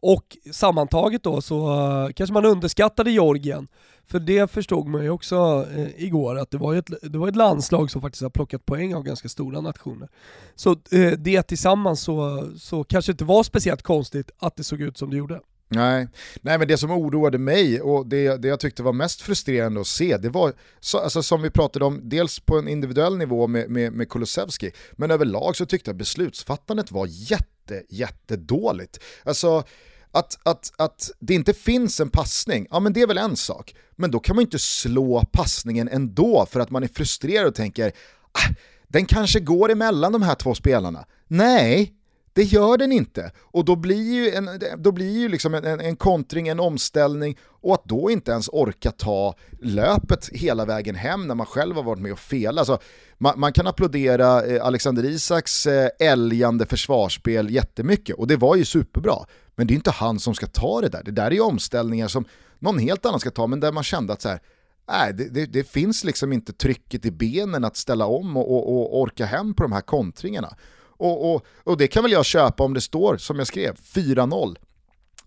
[0.00, 3.68] Och sammantaget då så uh, kanske man underskattade Georgien,
[4.06, 7.36] för det förstod man ju också eh, igår att det var, ett, det var ett
[7.36, 10.08] landslag som faktiskt har plockat poäng av ganska stora nationer.
[10.54, 14.98] Så eh, det tillsammans så, så kanske inte var speciellt konstigt att det såg ut
[14.98, 15.40] som det gjorde.
[15.68, 16.08] Nej.
[16.40, 19.86] Nej, men det som oroade mig och det, det jag tyckte var mest frustrerande att
[19.86, 23.70] se, det var så, alltså, som vi pratade om, dels på en individuell nivå med,
[23.70, 29.00] med, med Kulusevski, men överlag så tyckte jag beslutsfattandet var jätte, jättedåligt.
[29.24, 29.64] Alltså,
[30.12, 33.74] att, att, att det inte finns en passning, ja men det är väl en sak.
[33.96, 37.92] Men då kan man inte slå passningen ändå för att man är frustrerad och tänker,
[38.32, 38.54] ah,
[38.88, 41.04] den kanske går emellan de här två spelarna.
[41.26, 41.94] Nej,
[42.38, 43.32] det gör den inte.
[43.38, 47.36] Och då blir ju, en, då blir ju liksom en, en, en kontring, en omställning
[47.42, 51.82] och att då inte ens orka ta löpet hela vägen hem när man själv har
[51.82, 52.58] varit med och felat.
[52.58, 52.78] Alltså,
[53.18, 58.64] man, man, kan applådera eh, Alexander Isaks eh, älgande försvarsspel jättemycket och det var ju
[58.64, 59.16] superbra.
[59.54, 61.02] Men det är inte han som ska ta det där.
[61.04, 62.24] Det där är ju omställningar som
[62.58, 64.40] någon helt annan ska ta, men där man kände att så här,
[64.88, 68.68] nej, det, det, det, finns liksom inte trycket i benen att ställa om och, och,
[68.68, 70.56] och orka hem på de här kontringarna.
[70.98, 74.56] Och, och, och, det kan väl jag köpa om det står, som jag skrev, 4-0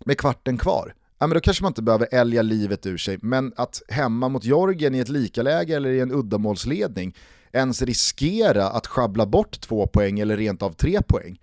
[0.06, 0.96] med kvarten kvar.
[1.20, 4.44] Ja, men då kanske man inte behöver älga livet ur sig, men att hemma mot
[4.44, 7.16] Jorgen i ett likaläge eller i en uddamålsledning
[7.52, 11.40] ens riskera att schabbla bort två poäng eller rent av tre poäng.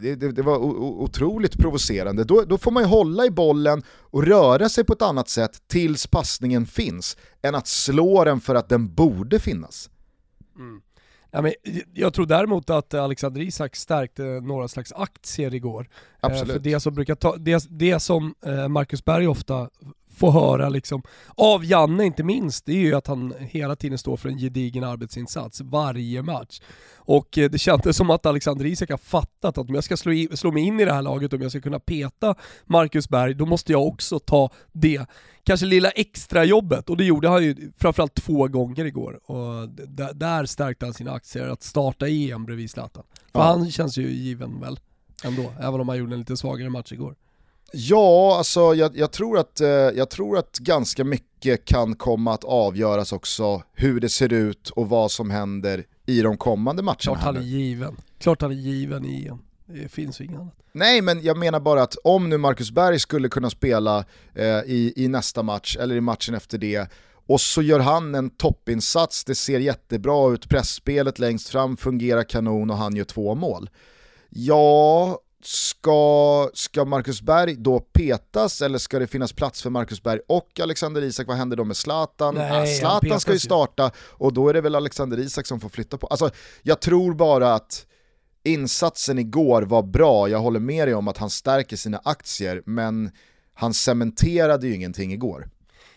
[0.00, 2.24] Det, det, det var otroligt provocerande.
[2.24, 5.62] Då, då, får man ju hålla i bollen och röra sig på ett annat sätt
[5.66, 9.90] tills passningen finns, än att slå den för att den borde finnas.
[10.56, 10.80] Mm.
[11.34, 11.52] Ja, men
[11.92, 15.88] jag tror däremot att Alexander Isak stärkte några slags aktier igår.
[15.90, 16.52] Eh, Absolut.
[16.52, 19.70] För det som, brukar ta, det, det som eh, Marcus Berg ofta
[20.16, 24.16] får höra liksom, av Janne inte minst, det är ju att han hela tiden står
[24.16, 26.60] för en gedigen arbetsinsats varje match.
[26.96, 30.12] Och eh, det kändes som att Alexander Isak har fattat att om jag ska slå,
[30.12, 33.34] i, slå mig in i det här laget, om jag ska kunna peta Marcus Berg,
[33.34, 35.06] då måste jag också ta det
[35.44, 39.30] kanske lilla extra jobbet och det gjorde han ju framförallt två gånger igår.
[39.30, 39.68] Och
[40.14, 43.04] där stärkte han sina aktier att starta EM bredvid Zlatan.
[43.32, 43.44] För ja.
[43.44, 44.80] han känns ju given väl
[45.24, 47.14] ändå, även om han gjorde en lite svagare match igår.
[47.72, 52.44] Ja, alltså jag, jag, tror att, eh, jag tror att ganska mycket kan komma att
[52.44, 56.98] avgöras också hur det ser ut och vad som händer i de kommande matcherna.
[56.98, 57.96] Klart han är given.
[58.18, 59.38] Klart han är given i EM.
[59.66, 60.54] Det finns inget annat.
[60.72, 64.04] Nej, men jag menar bara att om nu Marcus Berg skulle kunna spela
[64.34, 66.90] eh, i, i nästa match, eller i matchen efter det,
[67.26, 72.70] och så gör han en toppinsats, det ser jättebra ut, pressspelet längst fram fungerar kanon
[72.70, 73.70] och han gör två mål.
[74.30, 80.20] Ja, Ska, ska Marcus Berg då petas eller ska det finnas plats för Marcus Berg
[80.28, 81.26] och Alexander Isak?
[81.26, 82.34] Vad händer då med Zlatan?
[82.34, 85.98] Nej, Zlatan ska ju starta och då är det väl Alexander Isak som får flytta
[85.98, 86.06] på.
[86.06, 86.30] Alltså,
[86.62, 87.86] jag tror bara att
[88.44, 93.10] insatsen igår var bra, jag håller med dig om att han stärker sina aktier, men
[93.54, 95.48] han cementerade ju ingenting igår.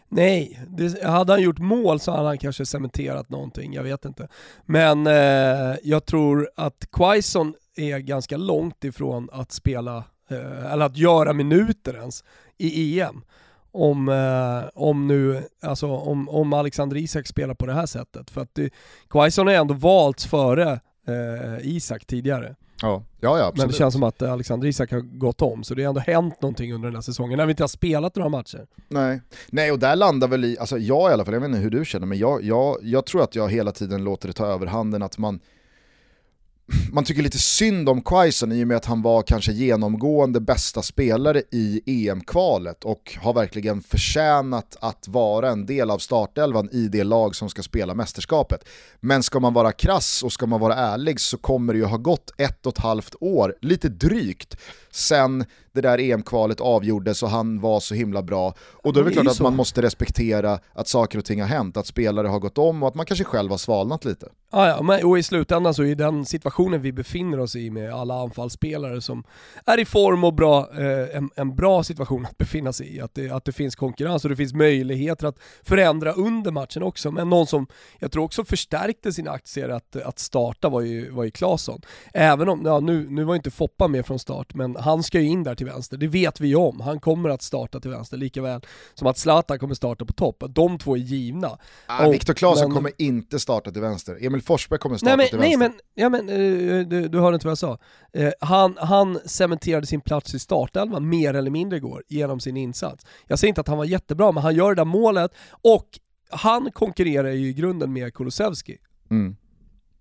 [0.10, 4.28] Nej, det, hade han gjort mål så hade han kanske cementerat någonting, jag vet inte.
[4.66, 10.98] Men eh, jag tror att Quaison är ganska långt ifrån att spela, eh, eller att
[10.98, 12.24] göra minuter ens,
[12.58, 13.22] i EM.
[13.72, 18.30] Om, eh, om nu, alltså om, om Alexander Isak spelar på det här sättet.
[18.30, 18.60] För att
[19.10, 22.56] Quaison har ändå valts före eh, Isak tidigare.
[22.82, 23.04] Ja.
[23.20, 25.90] Ja, ja, Men det känns som att Alexander Isak har gått om, så det har
[25.90, 28.68] ändå hänt någonting under den här säsongen, när vi inte har spelat några matcher.
[28.88, 31.60] Nej, Nej och där landar väl i, alltså jag i alla fall, jag vet inte
[31.60, 34.46] hur du känner, men jag, jag, jag tror att jag hela tiden låter det ta
[34.46, 35.40] överhanden att man
[36.92, 40.82] man tycker lite synd om Quaison i och med att han var kanske genomgående bästa
[40.82, 47.04] spelare i EM-kvalet och har verkligen förtjänat att vara en del av startelvan i det
[47.04, 48.68] lag som ska spela mästerskapet.
[49.00, 51.98] Men ska man vara krass och ska man vara ärlig så kommer det ju ha
[51.98, 54.58] gått ett och ett halvt år, lite drygt,
[54.92, 58.54] sen det där EM-kvalet avgjordes och han var så himla bra.
[58.60, 61.48] Och då är det, det klart att man måste respektera att saker och ting har
[61.48, 64.28] hänt, att spelare har gått om och att man kanske själv har svalnat lite.
[64.52, 67.94] Ja, ja men, och i slutändan så är den situationen vi befinner oss i med
[67.94, 69.24] alla anfallsspelare som
[69.66, 73.02] är i form och bra, eh, en, en, bra situation att befinna sig i.
[73.02, 77.12] Att det, att det finns konkurrens och det finns möjligheter att förändra under matchen också.
[77.12, 77.68] Men någon som
[78.00, 81.82] jag tror också förstärkte sina aktier att, att starta var ju, var ju Claesson.
[82.14, 85.28] Även om, ja, nu, nu var inte Foppa med från start, men han ska ju
[85.28, 86.80] in där till vänster, det vet vi ju om.
[86.80, 88.62] Han kommer att starta till vänster lika väl
[88.94, 90.44] som att Zlatan kommer starta på topp.
[90.50, 91.58] De två är givna.
[91.86, 95.58] Ah, Viktor Claesson kommer inte starta till vänster, Emil Forsberg kommer starta nej, men, till
[95.58, 95.60] vänster.
[95.60, 97.78] Nej men, ja, men uh, du, du hörde inte vad jag sa.
[98.18, 103.06] Uh, han, han cementerade sin plats i startelvan mer eller mindre igår genom sin insats.
[103.28, 105.88] Jag säger inte att han var jättebra, men han gör det där målet och
[106.30, 108.78] han konkurrerar ju i grunden med Kulusevski.
[109.12, 109.36] Mm.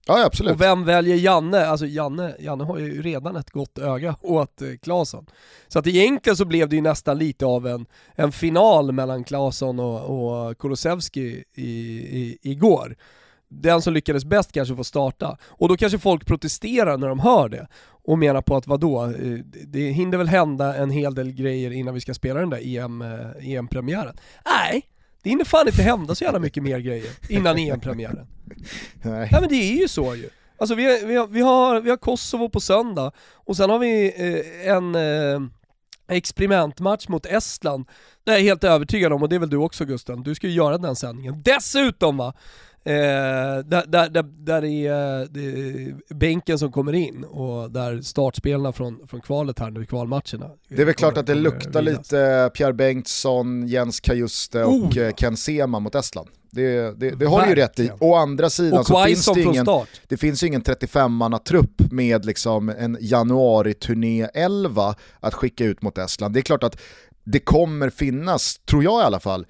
[0.06, 0.52] Ja, absolut.
[0.52, 1.66] Och vem väljer Janne?
[1.66, 5.26] Alltså Janne, Janne har ju redan ett gott öga åt eh, Claesson.
[5.68, 9.80] Så att egentligen så blev det ju nästan lite av en, en final mellan Claesson
[9.80, 11.64] och, och Kulusevski i,
[12.18, 12.96] i, igår.
[13.48, 15.38] Den som lyckades bäst kanske får starta.
[15.44, 17.68] Och då kanske folk protesterar när de hör det
[18.04, 21.94] och menar på att vadå, eh, det hinner väl hända en hel del grejer innan
[21.94, 23.02] vi ska spela den där EM,
[23.40, 24.06] EM-premiären.
[24.06, 24.82] Eh, e Nej,
[25.24, 28.26] det hinner fan inte hända så jävla mycket mer grejer innan EM-premiären.
[29.02, 29.28] Nej.
[29.32, 30.28] Nej men det är ju så ju.
[30.58, 34.06] Alltså vi, vi, har, vi, har, vi har Kosovo på söndag och sen har vi
[34.06, 35.40] eh, en eh,
[36.08, 37.88] experimentmatch mot Estland.
[38.24, 40.46] Det är jag helt övertygad om och det är väl du också Gusten, du ska
[40.46, 41.42] ju göra den sändningen.
[41.44, 42.34] Dessutom va,
[42.86, 42.92] Eh,
[43.64, 48.72] där, där, där, där det är, det är bänken som kommer in och där startspelarna
[48.72, 50.50] från, från kvalet här nu, kvalmatcherna.
[50.68, 55.12] Det är väl klart att det luktar lite Pierre Bengtsson, Jens Kajuste och oh, ja.
[55.12, 56.28] Ken Sema mot Estland.
[56.50, 57.90] Det, det, det har du ju rätt i.
[58.00, 59.66] Å andra sidan och så finns det, ingen,
[60.08, 66.34] det finns ju ingen 35-manna-trupp med liksom en januari-turné-11 att skicka ut mot Estland.
[66.34, 66.80] Det är klart att
[67.24, 69.46] det kommer finnas, tror jag i alla fall,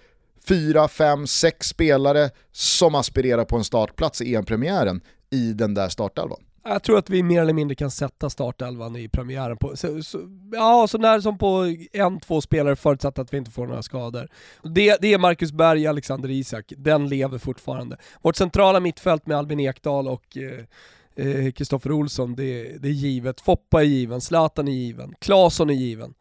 [0.48, 6.38] fyra, fem, sex spelare som aspirerar på en startplats i EM-premiären i den där startelvan.
[6.66, 10.18] Jag tror att vi mer eller mindre kan sätta startelvan i premiären på, så, så,
[10.52, 14.28] ja så när som på en, två spelare förutsatt att vi inte får några skador.
[14.62, 17.96] Det, det är Marcus Berg, Alexander Isak, den lever fortfarande.
[18.22, 20.36] Vårt centrala mittfält med Albin Ekdal och
[21.54, 23.40] Kristoffer eh, eh, Olsson, det, det, är givet.
[23.40, 26.14] Foppa är given, Zlatan är given, Claesson är given.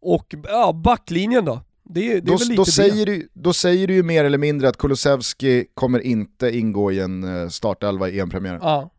[0.00, 1.60] Och ja, backlinjen då?
[1.84, 5.66] Det, det då, då, säger du, då säger du ju mer eller mindre att Kulusevski
[5.74, 8.60] kommer inte ingå i en eh, startelva i EM-premiären.
[8.62, 8.90] Ja.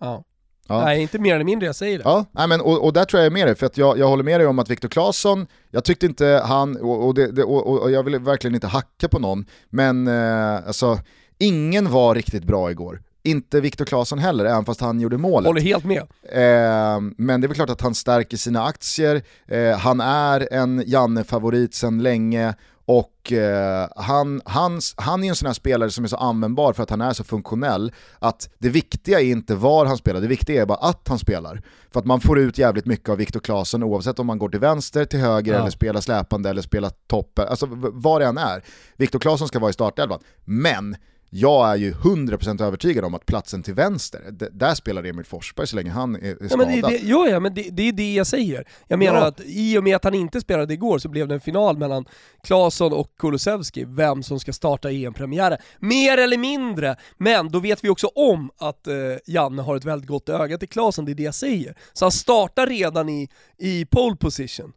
[0.00, 0.24] ja.
[0.68, 0.84] Ja.
[0.84, 2.04] Nej, inte mer eller mindre, jag säger det.
[2.04, 4.08] Ja, nej, men, och, och där tror jag är med dig, för att jag, jag
[4.08, 7.82] håller med dig om att Viktor Claesson, jag tyckte inte han, och, och, det, och,
[7.82, 10.98] och, jag vill verkligen inte hacka på någon, men eh, alltså,
[11.38, 13.02] ingen var riktigt bra igår.
[13.26, 15.46] Inte Viktor Claesson heller, även fast han gjorde målet.
[15.46, 16.02] Håller helt med.
[16.22, 20.82] Eh, men det är väl klart att han stärker sina aktier, eh, han är en
[20.86, 22.54] Janne-favorit sedan länge,
[22.86, 26.82] och eh, han, han, han är en sån här spelare som är så användbar för
[26.82, 30.62] att han är så funktionell att det viktiga är inte var han spelar, det viktiga
[30.62, 31.62] är bara att han spelar.
[31.92, 34.60] För att man får ut jävligt mycket av Viktor Claesson oavsett om man går till
[34.60, 35.60] vänster, till höger ja.
[35.60, 38.64] eller spelar släpande eller spelar topp, alltså vad det än är.
[38.96, 40.20] Viktor Claesson ska vara i startelvan.
[40.44, 40.96] Men
[41.36, 44.20] jag är ju 100% övertygad om att platsen till vänster,
[44.52, 46.50] där spelar Emil Forsberg så länge han är, är skadad.
[46.50, 48.68] Ja, men det, det, ja, ja, men det, det, är det jag säger.
[48.88, 49.26] Jag menar ja.
[49.26, 52.04] att i och med att han inte spelade igår så blev det en final mellan
[52.42, 55.58] Claesson och Kulusevski, vem som ska starta EM-premiären.
[55.78, 58.94] Mer eller mindre, men då vet vi också om att eh,
[59.26, 61.74] Janne har ett väldigt gott öga till Claesson, det är det jag säger.
[61.92, 64.72] Så han startar redan i, i pole position.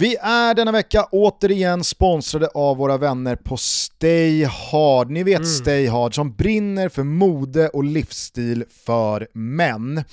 [0.00, 5.10] Vi är denna vecka återigen sponsrade av våra vänner på Stay Hard.
[5.10, 5.46] Ni vet mm.
[5.46, 10.04] Stay Hard som brinner för mode och livsstil för män.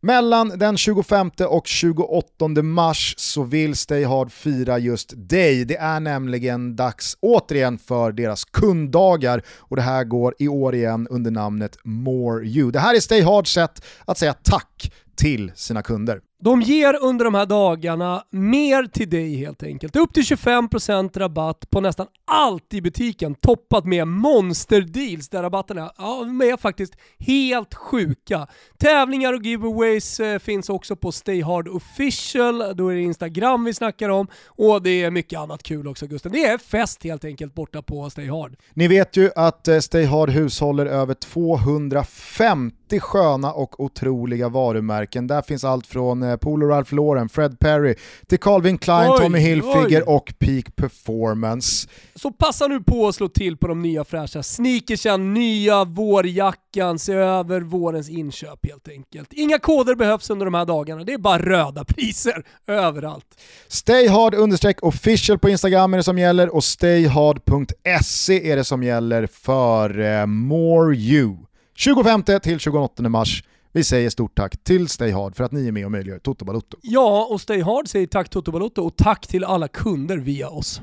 [0.00, 5.64] Mellan den 25 och 28 mars så vill Stay Hard fira just dig.
[5.64, 11.06] Det är nämligen dags återigen för deras kunddagar och det här går i år igen
[11.10, 12.70] under namnet More You.
[12.70, 16.20] Det här är Stay Hards sätt att säga tack till sina kunder.
[16.38, 19.96] De ger under de här dagarna mer till dig helt enkelt.
[19.96, 26.20] Upp till 25% rabatt på nästan allt i butiken toppat med monsterdeals där rabatterna ja,
[26.20, 28.46] är faktiskt helt sjuka.
[28.78, 33.74] Tävlingar och giveaways eh, finns också på Stay Hard official, då är det Instagram vi
[33.74, 36.32] snackar om och det är mycket annat kul också Gusten.
[36.32, 38.56] Det är fest helt enkelt borta på Stay Hard.
[38.74, 45.26] Ni vet ju att eh, Stay Hard hushåller över 250 sköna och otroliga varumärken.
[45.26, 47.94] Där finns allt från eh, Polo Ralph Lauren, Fred Perry,
[48.26, 51.88] till Calvin Klein, oj, Tommy Hilfiger och Peak Performance.
[52.14, 57.12] Så passa nu på att slå till på de nya fräscha sneakersen, nya vårjackan, se
[57.12, 59.32] över vårens inköp helt enkelt.
[59.32, 63.26] Inga koder behövs under de här dagarna, det är bara röda priser överallt.
[63.68, 64.34] Stayhard
[64.82, 70.26] official på Instagram är det som gäller och stayhard.se är det som gäller för uh,
[70.26, 71.36] More You.
[71.76, 73.42] 25 till 28 mars
[73.76, 76.44] vi säger stort tack till Stay Hard för att ni är med och möjliggör Toto
[76.44, 76.76] Balotto.
[76.82, 80.80] Ja, och Stay Hard säger tack Toto Balotto och tack till alla kunder via oss.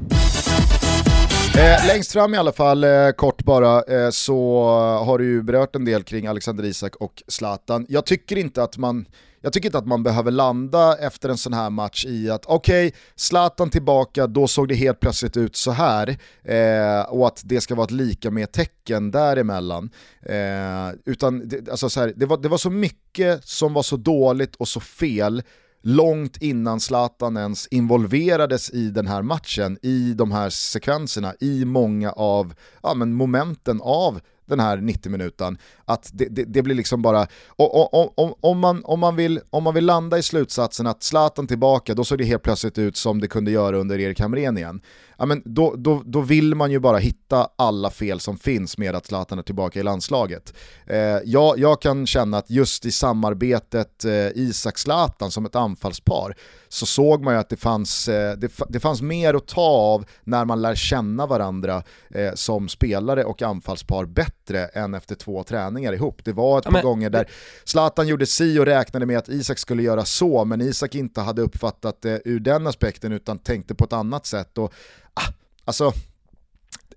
[1.58, 4.64] Eh, längst fram i alla fall, eh, kort bara, eh, så
[5.06, 7.86] har du ju berört en del kring Alexander Isak och Zlatan.
[7.90, 9.06] Jag tycker inte att man
[9.44, 12.88] jag tycker inte att man behöver landa efter en sån här match i att okej,
[12.88, 17.62] okay, Zlatan tillbaka, då såg det helt plötsligt ut så här eh, och att det
[17.62, 19.90] ska vara ett lika med tecken däremellan.
[20.26, 23.98] Eh, utan det, alltså så här, det, var, det var så mycket som var så
[23.98, 25.44] dåligt och så fel
[25.82, 32.12] långt innan Zlatan ens involverades i den här matchen, i de här sekvenserna, i många
[32.12, 32.54] av
[32.84, 37.28] ja, men momenten av den här 90 minuten att det, det, det, blir liksom bara,
[37.48, 41.48] och, och, om, man, om, man vill, om man vill landa i slutsatsen att Zlatan
[41.48, 44.82] tillbaka, då såg det helt plötsligt ut som det kunde göra under Erik Hamrén igen.
[45.18, 48.96] Ja, men då, då, då vill man ju bara hitta alla fel som finns med
[48.96, 50.54] att Zlatan är tillbaka i landslaget.
[50.88, 56.36] Eh, jag, jag kan känna att just i samarbetet eh, Isak-Zlatan som ett anfallspar
[56.74, 60.06] så såg man ju att det fanns, eh, det, det, fanns mer att ta av
[60.24, 65.94] när man lär känna varandra eh, som spelare och anfallspar bättre än efter två träningar
[65.94, 66.22] ihop.
[66.26, 66.84] Det var ett ja, par men...
[66.84, 67.28] gånger där
[67.64, 71.42] Zlatan gjorde si och räknade med att Isak skulle göra så, men Isak inte hade
[71.42, 74.58] uppfattat det ur den aspekten utan tänkte på ett annat sätt.
[74.58, 74.74] Och,
[75.14, 75.34] ah,
[75.66, 75.94] alltså,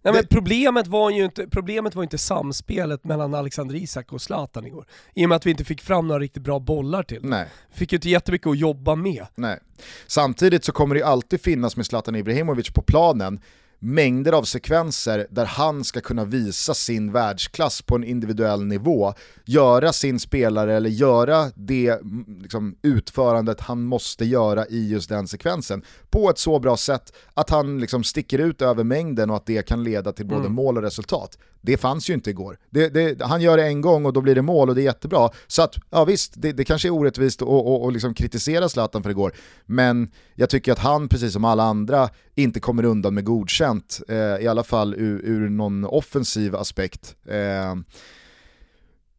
[0.07, 4.67] Nej, men problemet, var ju inte, problemet var inte samspelet mellan Alexander Isak och Zlatan
[4.67, 4.87] igår.
[5.15, 7.21] I och med att vi inte fick fram några riktigt bra bollar till.
[7.23, 7.47] Nej.
[7.71, 9.27] Fick ju inte jättemycket att jobba med.
[9.35, 9.59] Nej.
[10.07, 13.41] Samtidigt så kommer det ju alltid finnas med Zlatan Ibrahimovic på planen
[13.79, 19.15] mängder av sekvenser där han ska kunna visa sin världsklass på en individuell nivå,
[19.45, 25.29] göra sin spelare eller göra det mm, liksom, utförandet han måste göra i just den
[25.29, 29.47] sekvensen på ett så bra sätt att han liksom, sticker ut över mängden och att
[29.47, 30.53] det kan leda till både Mm.
[30.53, 31.39] mål och resultat.
[31.61, 32.59] Det fanns ju inte igår.
[32.71, 34.85] Det, det, han gör det en gång och då blir det mål och det är
[34.85, 35.31] jättebra.
[35.47, 39.03] Så att, ja visst, det, det kanske är orättvist att och, och liksom kritisera Zlatan
[39.03, 39.33] för igår,
[39.67, 43.76] men jag tycker att han, precis som alla andra, inte kommer undan med godkänt,
[44.09, 47.17] eh, i alla fall ur, ur någon offensiv aspekt.
[47.29, 47.75] Eh,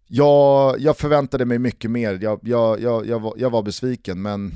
[0.08, 4.53] jag, jag förväntade mig mycket mer, jag, jag, jag, jag, var, jag var besviken, men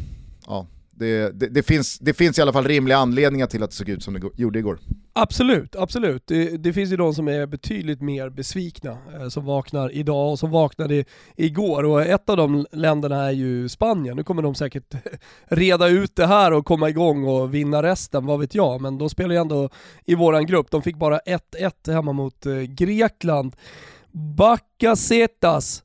[0.47, 0.67] ja,
[1.01, 3.89] det, det, det, finns, det finns i alla fall rimliga anledningar till att det såg
[3.89, 4.79] ut som det gjorde igår.
[5.13, 6.27] Absolut, absolut.
[6.27, 10.39] Det, det finns ju de som är betydligt mer besvikna, eh, som vaknar idag och
[10.39, 11.83] som vaknade igår.
[11.83, 14.15] Och ett av de länderna är ju Spanien.
[14.15, 14.95] Nu kommer de säkert
[15.47, 18.81] reda ut det här och komma igång och vinna resten, vad vet jag.
[18.81, 19.69] Men de spelar ju ändå
[20.05, 20.71] i våran grupp.
[20.71, 23.55] De fick bara 1-1 hemma mot eh, Grekland.
[24.11, 25.83] Bakasetas,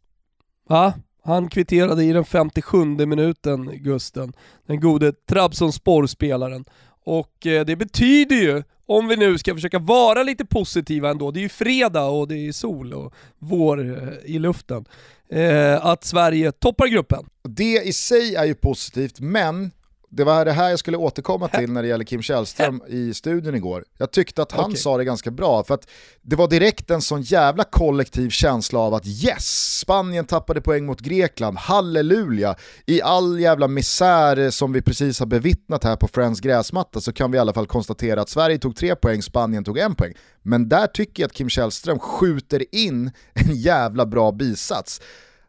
[0.69, 0.95] va?
[1.27, 4.33] Han kvitterade i den 57 minuten, Gusten.
[4.67, 6.65] Den gode Trabzonspor-spelaren.
[7.05, 11.41] Och eh, det betyder ju, om vi nu ska försöka vara lite positiva ändå, det
[11.41, 14.85] är ju fredag och det är sol och vår eh, i luften,
[15.31, 17.27] eh, att Sverige toppar gruppen.
[17.43, 19.71] Det i sig är ju positivt, men
[20.11, 23.55] det var det här jag skulle återkomma till när det gäller Kim Källström i studion
[23.55, 23.85] igår.
[23.99, 24.77] Jag tyckte att han Okej.
[24.77, 25.89] sa det ganska bra, för att
[26.23, 31.01] det var direkt en sån jävla kollektiv känsla av att yes, Spanien tappade poäng mot
[31.01, 32.57] Grekland, halleluja.
[32.87, 37.31] I all jävla misär som vi precis har bevittnat här på Friends gräsmatta så kan
[37.31, 40.15] vi i alla fall konstatera att Sverige tog tre poäng, Spanien tog en poäng.
[40.43, 45.01] Men där tycker jag att Kim Källström skjuter in en jävla bra bisats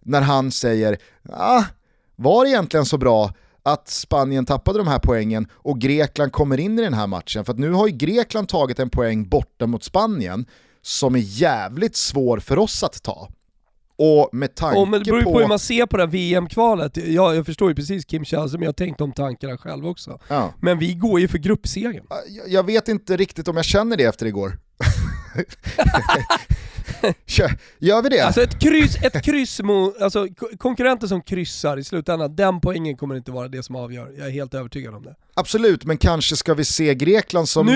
[0.08, 0.97] när han säger
[1.34, 1.64] ah,
[2.16, 3.34] var det egentligen så bra
[3.68, 7.45] att Spanien tappade de här poängen och Grekland kommer in i den här matchen?
[7.45, 10.45] För att nu har ju Grekland tagit en poäng borta mot Spanien
[10.82, 13.30] som är jävligt svår för oss att ta.
[13.99, 15.39] Och med tanke Och men det beror ju på på...
[15.39, 16.97] hur man ser på det här VM-kvalet.
[16.97, 20.20] Ja, jag förstår ju precis Kim Källström, jag har tänkt de tankarna själv också.
[20.28, 20.53] ja.
[20.61, 22.05] Men vi går ju för gruppsegern.
[22.28, 24.57] Jag- Jag vet inte riktigt om jag känner det efter igår.
[27.25, 27.49] Kö-
[27.80, 28.19] Gör vi det?
[28.19, 32.97] Alltså ett kryss, ett kryss mot, alltså ko- konkurrenter som kryssar i slutändan, den poängen
[32.97, 34.13] kommer inte vara det som avgör.
[34.17, 35.15] Jag är helt övertygad om det.
[35.34, 37.75] Absolut, men kanske ska vi se Grekland som en,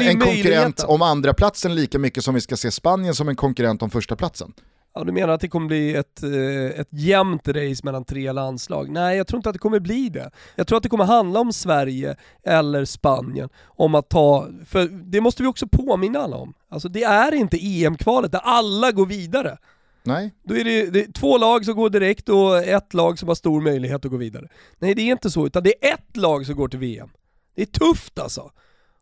[0.00, 3.82] en konkurrent om andra platsen lika mycket som vi ska se Spanien som en konkurrent
[3.82, 4.52] om första platsen.
[4.96, 8.90] Ja, du menar att det kommer bli ett, eh, ett jämnt race mellan tre landslag?
[8.90, 10.30] Nej, jag tror inte att det kommer bli det.
[10.54, 15.20] Jag tror att det kommer handla om Sverige eller Spanien, om att ta, för det
[15.20, 16.54] måste vi också påminna alla om.
[16.68, 19.58] Alltså det är inte EM-kvalet där alla går vidare.
[20.02, 23.28] Nej, Då är det, det är två lag som går direkt och ett lag som
[23.28, 24.48] har stor möjlighet att gå vidare.
[24.78, 27.08] Nej, det är inte så, utan det är ett lag som går till VM.
[27.56, 28.50] Det är tufft alltså.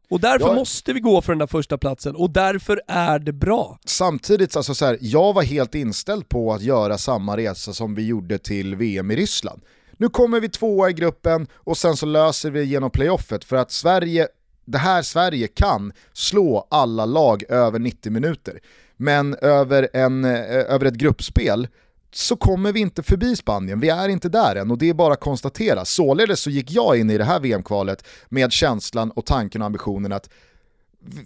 [0.09, 0.55] Och därför Ja.
[0.55, 3.79] måste vi gå för den där första platsen och därför är det bra.
[3.85, 8.07] samtidigt, alltså så här, jag var helt inställd på att göra samma resa som vi
[8.07, 9.63] gjorde till VM i Ryssland.
[9.97, 13.71] Nu kommer vi tvåa i gruppen och sen så löser vi genom playoffet för att
[13.73, 14.29] Sverige,
[14.65, 18.61] det här Sverige kan slå alla lag över 90 minuter.
[18.97, 20.33] Men över, en, eh,
[20.75, 21.69] över ett gruppspel
[22.17, 25.13] så kommer vi inte förbi Spanien, vi är inte där än och det är bara
[25.13, 25.85] att konstatera.
[25.85, 30.13] Således så gick jag in i det här VM-kvalet med känslan och tanken och ambitionen
[30.13, 30.29] att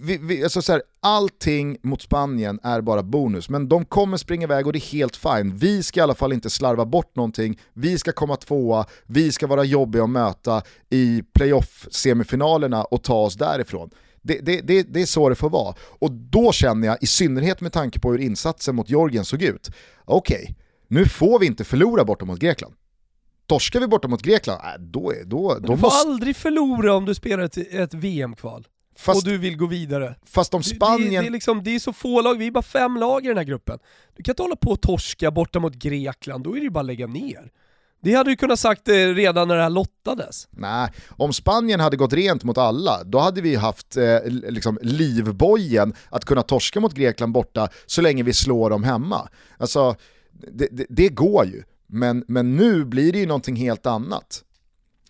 [0.01, 4.45] vi, vi, alltså så här, allting mot Spanien är bara bonus, men de kommer springa
[4.45, 5.57] iväg och det är helt fine.
[5.57, 9.47] Vi ska i alla fall inte slarva bort någonting, vi ska komma tvåa, vi ska
[9.47, 13.91] vara jobbiga att möta i playoff-semifinalerna och ta oss därifrån.
[14.23, 15.75] Det, det, det, det är så det får vara.
[15.81, 19.71] Och då känner jag, i synnerhet med tanke på hur insatsen mot Georgien såg ut,
[20.05, 20.55] okej,
[20.89, 22.75] nu får vi inte förlora borta mot Grekland.
[23.47, 26.09] Torskar vi borta mot Grekland, äh, då, är, då, då du får måste...
[26.09, 28.67] aldrig förlora om du spelar ett, ett VM-kval.
[28.97, 30.15] Fast, och du vill gå vidare.
[30.27, 31.11] fast om Spanien...
[31.11, 33.29] Det, det, är liksom, det är så få lag, vi är bara fem lag i
[33.29, 33.79] den här gruppen.
[34.17, 36.81] Du kan inte hålla på och torska borta mot Grekland, då är det ju bara
[36.81, 37.51] att lägga ner.
[38.01, 40.49] Det hade du kunnat sagt eh, redan när det här lottades.
[40.51, 45.95] Nej, om Spanien hade gått rent mot alla, då hade vi haft eh, liksom livbojen
[46.11, 49.29] att kunna torska mot Grekland borta så länge vi slår dem hemma.
[49.59, 49.97] Alltså,
[50.53, 51.63] det, det, det går ju.
[51.87, 54.45] Men, men nu blir det ju någonting helt annat.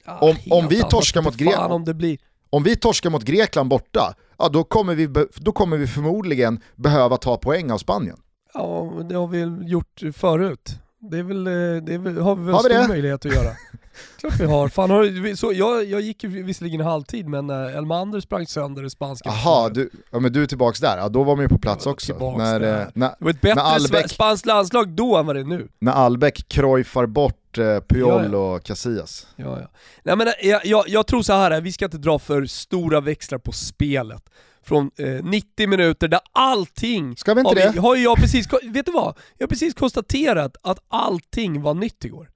[0.04, 2.18] Ja, Om- helt om vi torskar mot Gre- fan om blir.
[2.50, 7.16] Om vi torskar mot Grekland borta, ja, då, kommer vi då kommer vi förmodligen behöva
[7.16, 8.16] ta poäng av Spanien.
[8.54, 10.70] Ja, det har vi gjort förut.
[11.00, 12.88] Det, är väl, eh, det är väl, har vi väl Har vi stor det?
[12.88, 13.50] möjlighet att göra.
[14.20, 14.68] Klart vi har.
[14.68, 18.90] Fan, har så, jag, jag gick ju visserligen halvtid men uh, Elmander sprang sönder det
[18.90, 20.98] spanska Jaha, du, ja, men du är tillbaks där.
[20.98, 22.36] Ja, då var man ju på plats också.
[22.38, 22.90] När, där.
[22.94, 25.68] när, det var ett bättre Albeck, spanskt landslag då än vad det är nu.
[25.78, 28.38] När Albeck krojfar bort eh, Puyol ja, ja.
[28.38, 29.26] och Casillas.
[29.36, 29.70] Ja, ja.
[30.02, 33.38] Nej, men, jag, jag, jag tror så här, vi ska inte dra för stora växlar
[33.38, 34.22] på spelet
[34.68, 37.16] från eh, 90 minuter där allting...
[37.16, 37.70] Ska vi inte det?
[37.72, 39.18] Vi, har jag precis, vet du vad?
[39.38, 42.30] Jag har precis konstaterat att allting var nytt igår.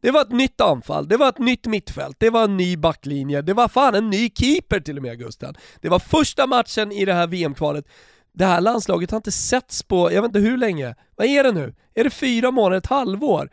[0.00, 3.42] Det var ett nytt anfall, det var ett nytt mittfält, det var en ny backlinje,
[3.42, 5.54] det var fan en ny keeper till och med Gusten.
[5.80, 7.84] Det var första matchen i det här VM-kvalet.
[8.32, 10.94] Det här landslaget har inte setts på, jag vet inte hur länge.
[11.16, 11.74] Vad är det nu?
[11.94, 13.50] Är det fyra månader, ett halvår?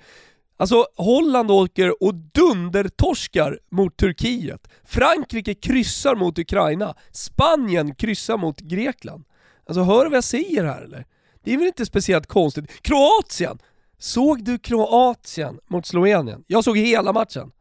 [0.60, 4.68] Alltså Holland åker och dundertorskar mot Turkiet.
[4.84, 6.96] Frankrike kryssar mot Ukraina.
[7.12, 9.24] Spanien kryssar mot Grekland.
[9.68, 11.06] Alltså hör du vad jag säger här eller?
[11.44, 12.82] Det är väl inte speciellt konstigt.
[12.82, 13.60] Kroatien!
[13.98, 16.44] Såg du Kroatien mot Slovenien?
[16.48, 17.52] Jag såg hela matchen.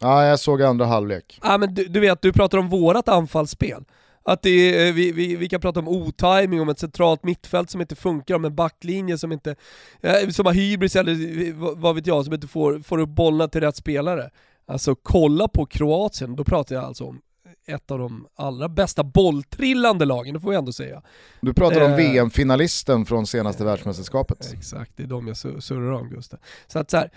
[0.00, 1.40] Ja, jag såg andra halvlek.
[1.42, 3.84] Ja, men du, du vet, du pratar om vårat anfallsspel.
[4.26, 7.70] Att det är, eh, vi, vi, vi kan prata om otiming, om ett centralt mittfält
[7.70, 9.56] som inte funkar, om en backlinje som inte,
[10.00, 13.60] eh, som har hybris eller vad vet jag, som inte får, får upp bollarna till
[13.60, 14.30] rätt spelare.
[14.66, 17.20] Alltså kolla på Kroatien, då pratar jag alltså om
[17.66, 21.02] ett av de allra bästa bolltrillande lagen, det får jag ändå säga.
[21.40, 24.52] Du pratar om eh, VM-finalisten från senaste eh, världsmästerskapet.
[24.52, 26.40] Exakt, det är de jag surrar om Gustav.
[26.66, 27.10] Så att så här,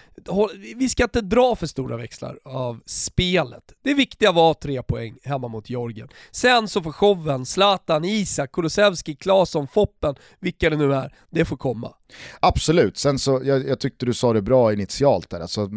[0.76, 3.64] vi ska inte dra för stora växlar av spelet.
[3.84, 6.08] Det viktiga var tre poäng hemma mot Georgien.
[6.32, 11.58] Sen så får showen, Zlatan, Isak, Kulusevski, Claesson, Foppen, vilka det nu är, det får
[11.58, 11.94] komma.
[12.40, 15.40] Absolut, sen så, jag, jag, tyckte du sa det bra initialt där.
[15.40, 15.70] Alltså,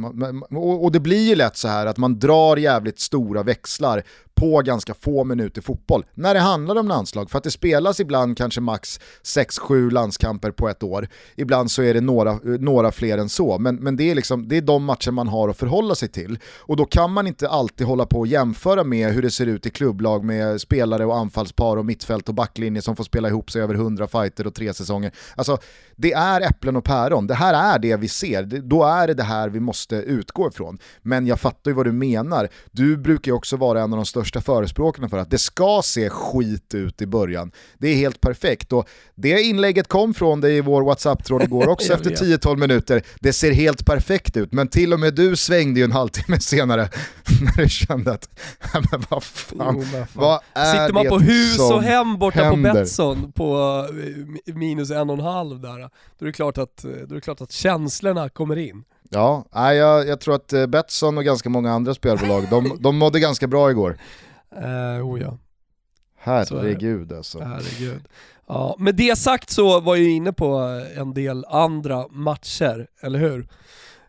[0.50, 4.02] och, och det blir ju lätt så här att man drar jävligt stora växlar
[4.34, 7.30] på ganska få minuter fotboll när det handlar om landslag.
[7.30, 11.08] För att det spelas ibland kanske max 6-7 landskamper på ett år.
[11.36, 13.58] Ibland så är det några, några fler än så.
[13.58, 16.38] Men, men det, är liksom, det är de matcher man har att förhålla sig till.
[16.58, 19.66] Och då kan man inte alltid hålla på och jämföra med hur det ser ut
[19.66, 23.62] i klubblag med spelare och anfallspar och mittfält och backlinje som får spela ihop sig
[23.62, 25.12] över 100 fighter och tre säsonger.
[25.36, 25.58] Alltså,
[25.96, 27.26] det är äpplen och päron.
[27.26, 28.42] Det här är det vi ser.
[28.42, 30.78] Då är det det här vi måste utgå ifrån.
[31.02, 32.48] Men jag fattar ju vad du menar.
[32.70, 36.10] Du brukar ju också vara en av de största förespråkarna för att det ska se
[36.10, 37.52] skit ut i början.
[37.78, 41.92] Det är helt perfekt och det inlägget kom från dig i vår WhatsApp-tråd igår också
[41.92, 43.02] efter 10-12 minuter.
[43.20, 46.88] Det ser helt perfekt ut, men till och med du svängde ju en halvtimme senare
[47.40, 48.28] när du kände att,
[48.90, 50.06] men vad fan, men fan.
[50.12, 52.70] vad är Sitter man på hus och hem borta händer?
[52.70, 53.56] på Betsson på
[54.46, 55.78] eh, minus en och en halv där,
[56.18, 58.84] då är det klart att, då är det klart att känslorna kommer in.
[59.14, 63.20] Ja, jag, jag tror att eh, Betsson och ganska många andra spelbolag, de, de mådde
[63.20, 63.96] ganska bra igår.
[64.56, 65.38] Uh, oh ja.
[66.18, 67.40] Herregud alltså.
[67.40, 68.02] Herregud.
[68.46, 70.46] Ja, med det sagt så var jag inne på
[70.96, 73.48] en del andra matcher, eller hur?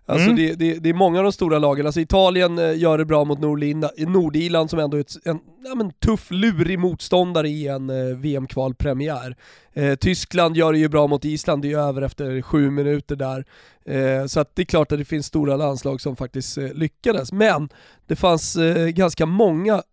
[0.06, 0.36] Alltså mm.
[0.36, 3.24] det, det, det, är många av de stora lagen, alltså Italien eh, gör det bra
[3.24, 8.18] mot Nordirland som ändå är ett, en ja, men tuff, lurig motståndare i en eh,
[8.18, 9.36] VM-kvalpremiär.
[9.74, 13.46] Eh, Tyskland gör det ju bra mot Island, det är över efter sju minuter där.
[13.86, 17.32] Eh, så att det är klart att det finns stora landslag som faktiskt eh, lyckades,
[17.32, 17.70] men
[18.08, 19.84] det fanns eh, ganska många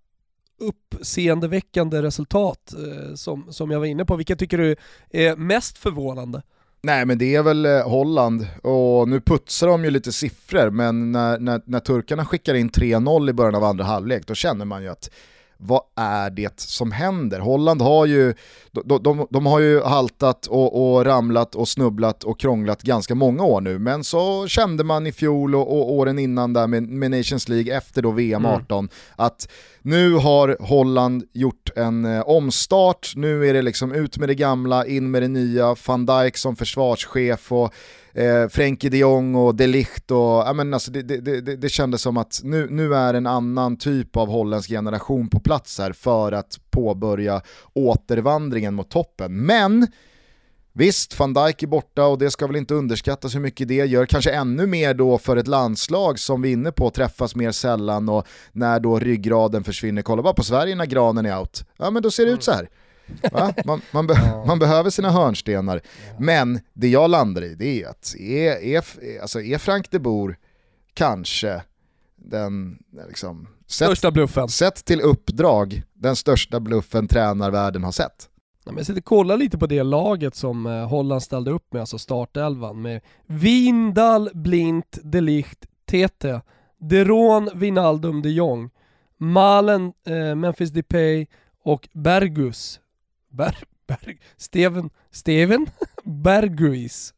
[0.60, 4.16] uppseendeväckande resultat eh, som, som jag var inne på.
[4.16, 4.76] Vilka tycker du
[5.10, 6.42] är mest förvånande?
[6.82, 11.12] Nej men det är väl eh, Holland, och nu putsar de ju lite siffror, men
[11.12, 14.82] när, när, när turkarna skickar in 3-0 i början av andra halvlek, då känner man
[14.82, 15.10] ju att
[15.62, 17.40] vad är det som händer?
[17.40, 18.34] Holland har ju,
[18.72, 23.44] de, de, de har ju haltat och, och, ramlat och snubblat och krånglat ganska många
[23.44, 27.10] år nu, men så kände man i fjol och, och åren innan där med, med,
[27.10, 28.90] Nations League efter då VM 18 mm.
[29.16, 29.48] att
[29.82, 34.86] nu har Holland gjort en eh, omstart, nu är det liksom ut med det gamla,
[34.86, 37.74] in med det nya, van Dijk som försvarschef och
[38.12, 41.68] eh, Frenkie de Jong och de Ligt och, ja, men alltså det, det, det, det
[41.68, 45.92] kändes som att nu, nu är en annan typ av holländsk generation på plats här
[45.92, 47.42] för att påbörja
[47.74, 49.46] återvandringen mot toppen.
[49.46, 49.86] Men
[50.72, 54.06] Visst, van Dijk är borta och det ska väl inte underskattas hur mycket det gör.
[54.06, 58.08] Kanske ännu mer då för ett landslag som vi är inne på träffas mer sällan
[58.08, 60.02] och när då ryggraden försvinner.
[60.02, 61.64] Kolla bara på Sverige när granen är out.
[61.76, 62.68] Ja men då ser det ut så här.
[63.64, 65.80] Man, man, be man, behöver sina hörnstenar.
[66.18, 68.84] Men det jag landar i det är att är, är,
[69.20, 70.36] alltså är Frank de Boer
[70.94, 71.62] kanske
[72.16, 74.48] den liksom, största bluffen.
[74.48, 78.28] Sett till uppdrag, den största bluffen tränarvärlden har sett.
[78.64, 81.72] Ja, men jag sitter och kollar lite på det laget som eh, Holland ställde upp
[81.72, 86.42] med, alltså startelvan med Vindal, Blint, Delicht, Tete,
[86.78, 88.70] Deron, Vinaldum, de Jong,
[89.18, 91.26] Malen, eh, Memphis Depay
[91.64, 92.80] och Bergus
[93.30, 93.56] Ber,
[93.86, 95.66] Ber, Steven, Steven
[96.04, 97.14] Berghuis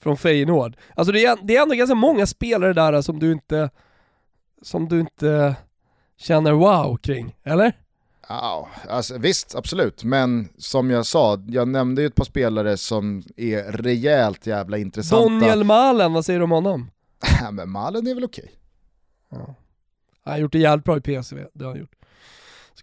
[0.00, 0.76] från Feyenoord.
[0.94, 3.70] Alltså det är, det är ändå ganska många spelare där som du inte
[4.62, 5.56] som du inte
[6.16, 7.72] känner wow kring, eller?
[8.28, 10.04] Ja, alltså, visst, absolut.
[10.04, 15.24] Men som jag sa, jag nämnde ju ett par spelare som är rejält jävla intressanta.
[15.24, 16.90] Daniel Malen, vad säger du om honom?
[17.52, 18.52] men Malen är väl okej.
[19.28, 19.54] Ja.
[20.24, 21.94] Han har gjort det jävligt bra i PSV, det har han gjort.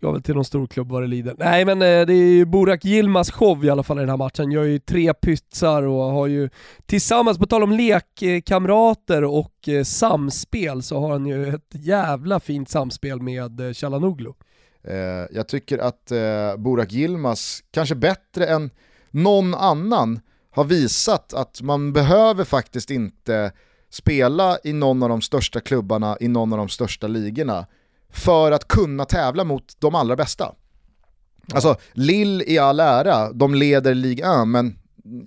[0.01, 1.35] Ska väl till någon storklubb vad det lider.
[1.37, 4.17] Nej men eh, det är ju Burak Yilmaz show i alla fall i den här
[4.17, 4.51] matchen.
[4.51, 6.49] Gör ju tre pytsar och har ju
[6.85, 12.69] tillsammans, på tal om lekkamrater och eh, samspel, så har han ju ett jävla fint
[12.69, 14.33] samspel med eh, Chalanoglu.
[14.83, 14.95] Eh,
[15.31, 18.69] jag tycker att eh, Burak Yilmaz, kanske bättre än
[19.11, 20.19] någon annan,
[20.51, 23.51] har visat att man behöver faktiskt inte
[23.89, 27.65] spela i någon av de största klubbarna i någon av de största ligorna
[28.11, 30.55] för att kunna tävla mot de allra bästa.
[31.53, 34.77] Alltså, Lill i all ära, de leder Ligue 1, men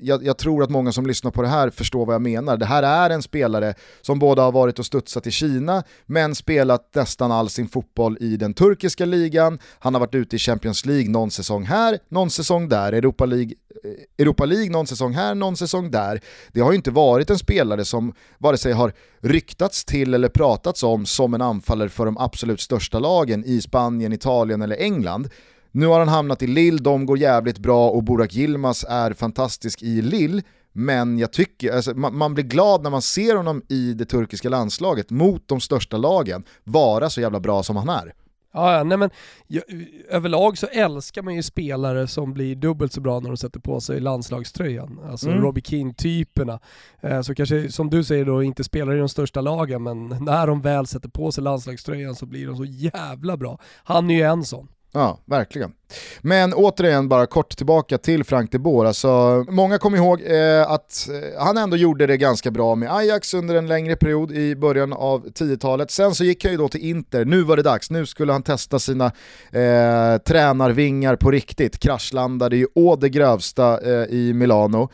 [0.01, 2.57] jag, jag, tror att många som lyssnar på det här förstår vad jag menar.
[2.57, 6.95] Det här är en spelare som både har varit och studsat i Kina, men spelat
[6.95, 9.59] nästan all sin fotboll i den turkiska ligan.
[9.79, 13.55] Han har varit ute i Champions League någon säsong här, någon säsong där, Europa League,
[13.85, 16.20] eh, Europa League någon säsong här, någon säsong där.
[16.53, 20.83] Det har ju inte varit en spelare som vare sig har ryktats till eller pratats
[20.83, 25.29] om som en anfallare för de absolut största lagen i Spanien, Italien eller England.
[25.77, 29.83] Nu har han hamnat i Lille, de går jävligt bra och Burak Yilmaz är fantastisk
[29.83, 30.43] i Lille.
[30.72, 34.49] Men jag tycker, alltså, man, man, blir glad när man ser honom i det turkiska
[34.49, 38.12] landslaget mot de största lagen vara så jävla bra som han är.
[38.53, 39.11] Ja, nej men
[39.47, 39.62] jag,
[40.09, 43.81] överlag så älskar man ju spelare som blir dubbelt så bra när de sätter på
[43.81, 45.01] sig landslagströjan.
[45.11, 45.43] Alltså mm.
[45.43, 46.61] Robbie Keane-typerna.
[47.01, 50.47] Eh, så kanske, som du säger då, inte spelar i de största lagen, men när
[50.47, 53.59] de väl sätter på sig landslagströjan så blir de så jävla bra.
[53.85, 54.68] Han är ju en sån.
[54.97, 55.72] Ja, verkligen.
[56.20, 58.86] Men återigen bara kort tillbaka till Frank de Boer.
[58.86, 63.34] Alltså, många kommer ihåg eh, att eh, han ändå gjorde det ganska bra med Ajax
[63.34, 65.90] under en längre period i början av 10-talet.
[65.90, 68.42] Sen så gick han ju då till Inter, nu var det dags, nu skulle han
[68.42, 69.05] testa sina
[69.53, 71.78] eh, tränarvingar på riktigt.
[71.78, 74.90] Kraschlandade ju å det grövsta eh, i Milano.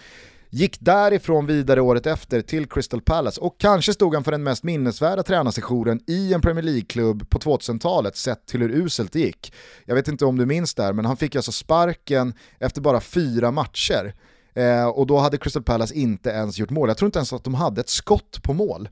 [0.52, 4.64] Gick därifrån vidare året efter till Crystal Palace och kanske stod han för den mest
[4.64, 9.52] minnesvärda tränarsessionen i en Premier League-klubb på 2000-talet sett till hur uselt det gick.
[9.84, 13.50] Jag vet inte om du minns där, men han fick alltså sparken efter bara fyra
[13.50, 14.14] matcher.
[14.54, 16.88] Eh, och då hade Crystal Palace inte ens gjort mål.
[16.88, 18.88] Jag tror inte ens att de hade ett skott på mål.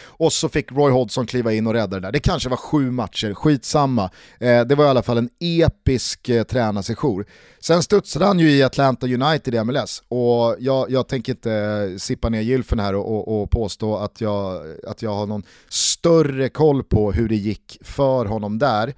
[0.00, 2.12] Och så fick Roy Hodgson kliva in och rädda det där.
[2.12, 4.10] Det kanske var sju matcher, skitsamma.
[4.40, 7.24] Eh, det var i alla fall en episk eh, tränarsession.
[7.60, 11.96] Sen studsade han ju i Atlanta United i MLS och jag, jag tänker inte eh,
[11.98, 16.48] sippa ner gylfen här och, och, och, påstå att jag, att jag har någon större
[16.48, 18.94] koll på hur det gick för honom där.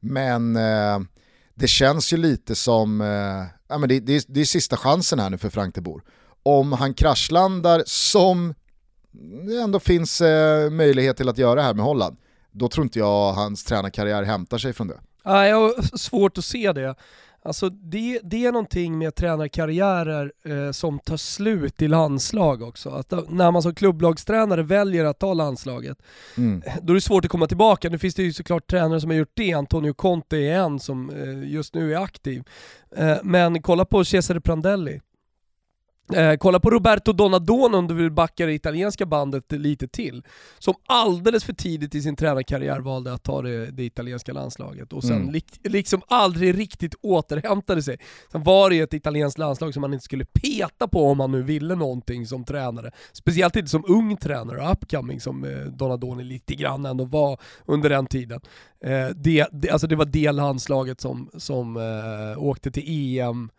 [0.00, 0.98] Men eh,
[1.54, 5.30] det känns ju lite som, eh, ja, men det, det, det är sista chansen här
[5.30, 6.02] nu för Frank de Boer.
[6.42, 8.54] Om han kraschlandar som
[9.46, 12.16] det ändå finns eh, möjlighet till att göra det här med Holland,
[12.50, 15.00] då tror inte jag hans tränarkarriär hämtar sig från det.
[15.24, 16.94] Ja, jag har svårt att se det.
[17.46, 22.90] Alltså det, det är någonting med tränarkarriärer eh, som tar slut i landslag också.
[22.90, 25.98] Att när man som klubblagstränare väljer att ta landslaget,
[26.36, 26.62] mm.
[26.82, 27.88] då är det svårt att komma tillbaka.
[27.88, 31.10] Nu finns det ju såklart tränare som har gjort det, Antonio Conte är en som
[31.10, 32.42] eh, just nu är aktiv.
[32.96, 35.00] Eh, men kolla på Cesare Prandelli.
[36.12, 40.22] Eh, kolla på Roberto Donadon om du vill backa det italienska bandet lite till.
[40.58, 45.04] Som alldeles för tidigt i sin tränarkarriär valde att ta det, det italienska landslaget och
[45.04, 45.32] sen mm.
[45.32, 47.98] li, liksom aldrig riktigt återhämtade sig.
[48.32, 51.32] Sen var det ju ett italienskt landslag som man inte skulle peta på om man
[51.32, 52.90] nu ville någonting som tränare.
[53.12, 58.06] Speciellt inte som ung tränare, upcoming som eh, Donadoni lite grann ändå var under den
[58.06, 58.40] tiden.
[58.84, 63.50] Eh, det, det, alltså det var det landslaget som, som eh, åkte till EM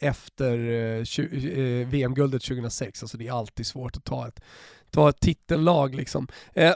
[0.00, 3.02] efter eh, eh, VM-guldet 2006.
[3.02, 4.40] Alltså det är alltid svårt att ta ett,
[4.90, 6.28] ta ett titellag liksom.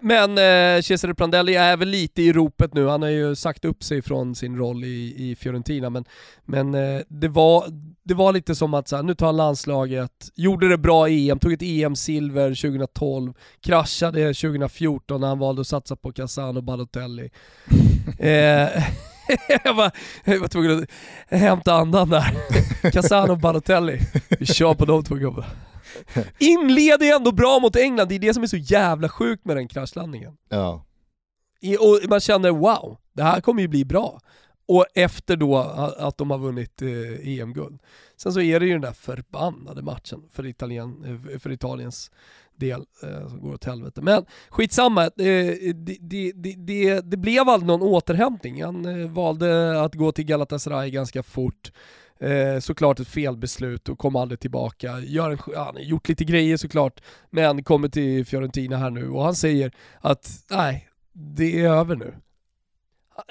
[0.03, 0.37] men
[0.83, 4.35] Cesare Prandelli är väl lite i ropet nu, han har ju sagt upp sig från
[4.35, 6.05] sin roll i, i Fiorentina, men,
[6.45, 6.73] men
[7.09, 7.65] det, var,
[8.03, 11.31] det var lite som att så här, nu tar han landslaget, gjorde det bra i
[11.31, 17.31] EM, tog ett EM-silver 2012, kraschade 2014 när han valde att satsa på Casano Balotelli.
[19.65, 19.91] jag, bara,
[20.25, 20.91] jag var tvungen att
[21.41, 22.35] hämta andan där.
[22.93, 24.01] Casano och Balotelli.
[24.39, 25.47] Vi kör på de två gubbarna.
[26.39, 29.69] Inleder ändå bra mot England, det är det som är så jävla sjukt med den
[29.69, 30.37] kraschlandningen.
[30.49, 30.85] Ja.
[31.81, 34.21] Och man känner wow, det här kommer ju bli bra.
[34.69, 35.59] Och efter då
[35.99, 37.81] att de har vunnit eh, EM-guld.
[38.17, 42.11] Sen så är det ju den där förbannade matchen för, Italien, eh, för Italiens
[42.61, 44.03] del eh, som går åt helvete.
[44.03, 48.65] Men skitsamma, eh, det, det, det, det, det blev aldrig någon återhämtning.
[48.65, 51.73] Han eh, valde att gå till Galatasaray ganska fort.
[52.21, 54.99] Eh, såklart ett felbeslut och kom aldrig tillbaka.
[55.01, 57.01] Gör en, han har gjort lite grejer såklart,
[57.31, 62.15] men kommer till Fiorentina här nu och han säger att nej, det är över nu.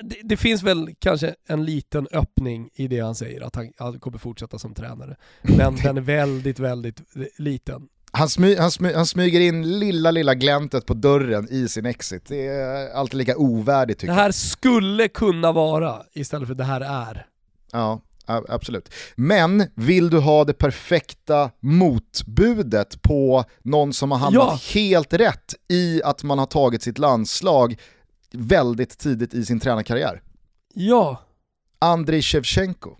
[0.04, 4.00] Det, det, finns väl kanske en liten öppning i det han säger, att han, han
[4.00, 5.16] kommer fortsätta som tränare.
[5.42, 7.02] Men den är väldigt, väldigt
[7.38, 7.90] liten.
[8.12, 12.26] Han, smy, han, smy, han smyger in lilla, lilla gläntet på dörren i sin exit.
[12.28, 14.18] Det är alltid lika ovärdigt tycker jag.
[14.18, 17.26] Det här skulle kunna vara istället för det här är.
[17.72, 18.94] Ja, absolut.
[19.16, 24.80] Men vill du ha det perfekta motbudet på någon som har hamnat ja.
[24.80, 27.80] helt rätt i att man har tagit sitt landslag
[28.32, 30.22] väldigt tidigt i sin tränarkarriär?
[30.74, 31.22] Ja.
[31.80, 32.96] Andrei Shevchenko.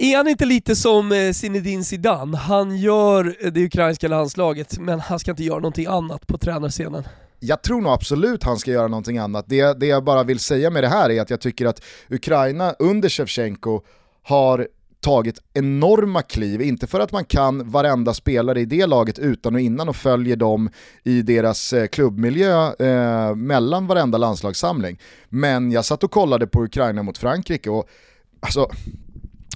[0.00, 2.36] Är han inte lite som eh, Zinedine Zidane?
[2.36, 7.04] Han gör eh, det ukrainska landslaget, men han ska inte göra någonting annat på tränarscenen.
[7.40, 9.44] Jag tror nog absolut han ska göra någonting annat.
[9.48, 12.74] Det, det jag bara vill säga med det här är att jag tycker att Ukraina
[12.78, 13.80] under Shevchenko
[14.22, 14.68] har
[15.00, 19.60] tagit enorma kliv, inte för att man kan varenda spelare i det laget utan och
[19.60, 20.70] innan och följer dem
[21.02, 25.00] i deras eh, klubbmiljö eh, mellan varenda landslagssamling.
[25.28, 27.88] Men jag satt och kollade på Ukraina mot Frankrike och
[28.40, 28.70] alltså,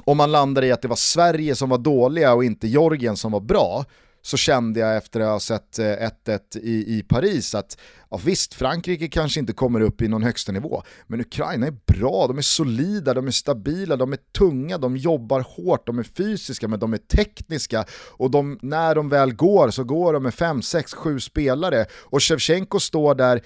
[0.04, 3.32] om man landar i att det var Sverige som var dåliga och inte Georgien som
[3.32, 3.84] var bra,
[4.22, 7.78] så kände jag efter att ha sett eh, 1-1 i, i Paris att
[8.10, 12.26] ja, visst, Frankrike kanske inte kommer upp i någon högsta nivå, men Ukraina är bra,
[12.26, 16.68] de är solida, de är stabila, de är tunga, de jobbar hårt, de är fysiska,
[16.68, 17.84] men de är tekniska.
[17.92, 21.86] Och de, när de väl går så går de med 5, 6, 7 spelare.
[21.92, 23.42] Och Shevchenko står där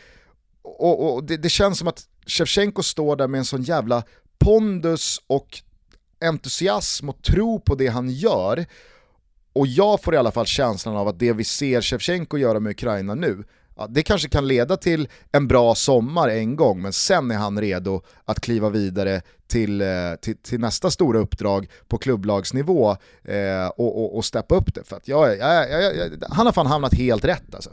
[0.63, 4.03] och, och det, det känns som att Shevchenko står där med en sån jävla
[4.39, 5.63] pondus och
[6.21, 8.67] entusiasm och tro på det han gör.
[9.53, 12.71] Och jag får i alla fall känslan av att det vi ser Shevchenko göra med
[12.71, 13.45] Ukraina nu,
[13.77, 17.61] ja, det kanske kan leda till en bra sommar en gång, men sen är han
[17.61, 19.89] redo att kliva vidare till, eh,
[20.21, 22.91] till, till nästa stora uppdrag på klubblagsnivå
[23.25, 24.85] eh, och, och, och steppa upp det.
[24.85, 27.71] För att jag, jag, jag, jag, han har fan hamnat helt rätt alltså.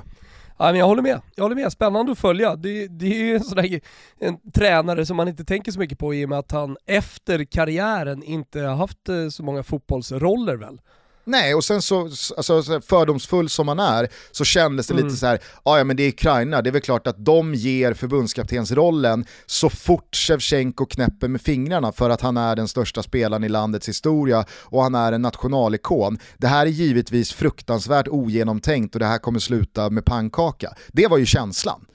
[0.57, 1.71] Ja, men jag håller med, jag håller med.
[1.71, 2.55] Spännande att följa.
[2.55, 3.81] Det, det är ju en sån där,
[4.19, 7.43] en tränare som man inte tänker så mycket på i och med att han efter
[7.43, 10.79] karriären inte har haft eh, så många fotbollsroller väl.
[11.25, 12.01] Nej, och sen så,
[12.37, 15.05] alltså, fördomsfull som man är, så kändes det mm.
[15.05, 17.93] lite så här, ja men det är Ukraina, det är väl klart att de ger
[17.93, 23.49] förbundskaptensrollen så fort Shevchenko knäpper med fingrarna för att han är den största spelaren i
[23.49, 26.19] landets historia och han är en nationalikon.
[26.37, 30.73] Det här är givetvis fruktansvärt ogenomtänkt och det här kommer sluta med pannkaka.
[30.87, 31.85] Det var ju känslan.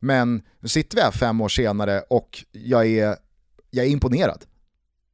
[0.00, 3.16] Men nu sitter vi här fem år senare och jag är,
[3.70, 4.44] jag är imponerad.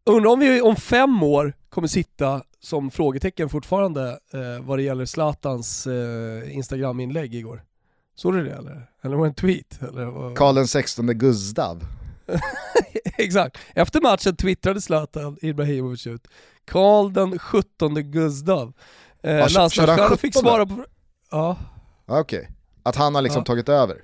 [0.04, 5.04] Undrar om vi om fem år kommer sitta som frågetecken fortfarande eh, vad det gäller
[5.04, 7.62] Zlatans eh, Instagram-inlägg igår.
[8.14, 8.86] Såg du det eller?
[9.02, 9.82] Eller var det en tweet?
[9.82, 11.84] Eller, Karl 16 Gustav.
[13.18, 13.58] Exakt.
[13.74, 16.28] Efter matchen twittrade Zlatan Ibrahimovic ut
[16.64, 18.72] Karl den 17 Gustav.
[19.22, 20.84] Eh, ja, Landslagsstjärnan fick svara på...
[21.30, 21.56] Ja.
[22.06, 22.54] Okej, okay.
[22.82, 23.44] att han har liksom ja.
[23.44, 24.02] tagit över.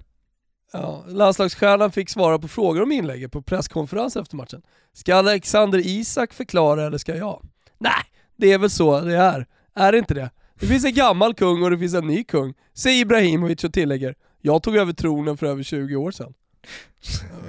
[0.72, 4.62] Ja, landslagsstjärnan fick svara på frågor om inlägget på presskonferensen efter matchen.
[4.92, 7.42] Ska Alexander Isak förklara eller ska jag?
[7.78, 8.04] Nej,
[8.36, 9.46] det är väl så det är.
[9.74, 10.30] Är det inte det?
[10.60, 14.14] Det finns en gammal kung och det finns en ny kung, säger Ibrahimovic och tillägger
[14.40, 16.34] “Jag tog över tronen för över 20 år sedan”.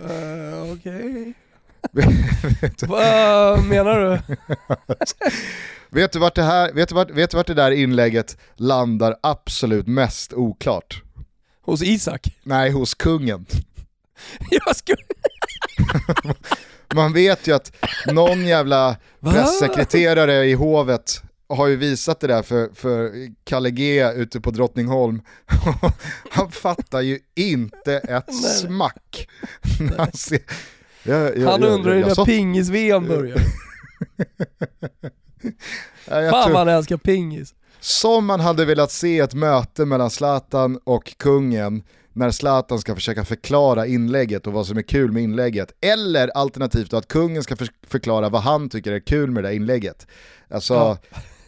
[0.03, 1.33] uh, Okej.
[2.87, 4.35] Vad menar du?
[5.99, 9.15] vet, du vart det här, vet, du vart, vet du vart det där inlägget landar
[9.23, 11.03] absolut mest oklart?
[11.67, 12.27] Hos Isak?
[12.43, 13.45] Nej, hos kungen.
[14.65, 15.01] Jag skulle...
[16.95, 22.69] Man vet ju att någon jävla pressekreterare i hovet har ju visat det där för,
[22.75, 23.11] för
[23.43, 25.21] Kalle G ute på Drottningholm.
[26.31, 29.27] han fattar ju inte ett smack.
[29.97, 30.39] han, ser,
[31.03, 33.41] jag, jag, han undrar ju när pingis-VM börjar.
[36.05, 37.53] ja, Fan vad han älskar pingis.
[37.79, 43.25] Som man hade velat se ett möte mellan Zlatan och kungen när Zlatan ska försöka
[43.25, 45.73] förklara inlägget och vad som är kul med inlägget.
[45.81, 49.55] Eller alternativt att kungen ska för förklara vad han tycker är kul med det där
[49.55, 50.07] inlägget.
[50.49, 50.97] Alltså, ja.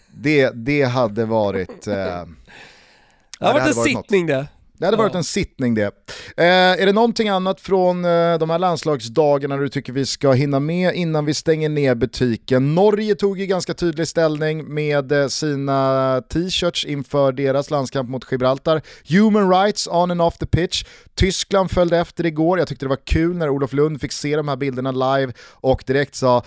[0.07, 1.87] det, det hade varit...
[1.87, 4.35] Eh, det hade varit en sittning något.
[4.35, 4.47] det.
[4.79, 5.85] Det hade varit en sittning det.
[6.37, 10.59] Eh, är det någonting annat från eh, de här landslagsdagarna du tycker vi ska hinna
[10.59, 12.75] med innan vi stänger ner butiken?
[12.75, 18.81] Norge tog ju ganska tydlig ställning med eh, sina t-shirts inför deras landskamp mot Gibraltar.
[19.09, 20.83] Human rights on and off the pitch.
[21.15, 24.47] Tyskland följde efter igår, jag tyckte det var kul när Olof Lund fick se de
[24.47, 26.43] här bilderna live och direkt sa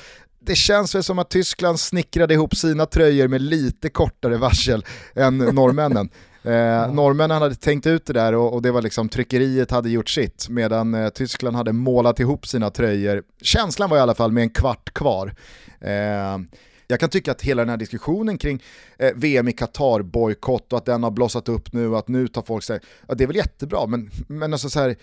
[0.47, 5.39] det känns väl som att Tyskland snickrade ihop sina tröjor med lite kortare varsel än
[5.39, 6.09] norrmännen.
[6.45, 10.09] Eh, norrmännen hade tänkt ut det där och, och, det var liksom tryckeriet hade gjort
[10.11, 13.23] sitt medan eh, Tyskland hade målat ihop sina tröjor.
[13.43, 15.35] Känslan var i alla fall med en kvart kvar.
[15.81, 16.39] Eh,
[16.87, 18.63] Jag kan tycka att hela den här diskussionen kring
[18.99, 22.29] eh, VM i Qatar bojkott och att den har blossat upp nu och att nu
[22.29, 24.97] tar folk sig, ja det är väl jättebra men, men alltså så här,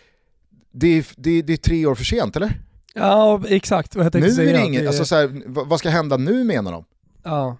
[0.72, 2.60] det, är, det, det är tre år för sent eller?
[2.94, 4.10] Ja exakt nu är
[4.54, 6.86] det inget, Det- alltså så här, vad vad ska hända nu menar de?
[7.24, 7.58] Ja.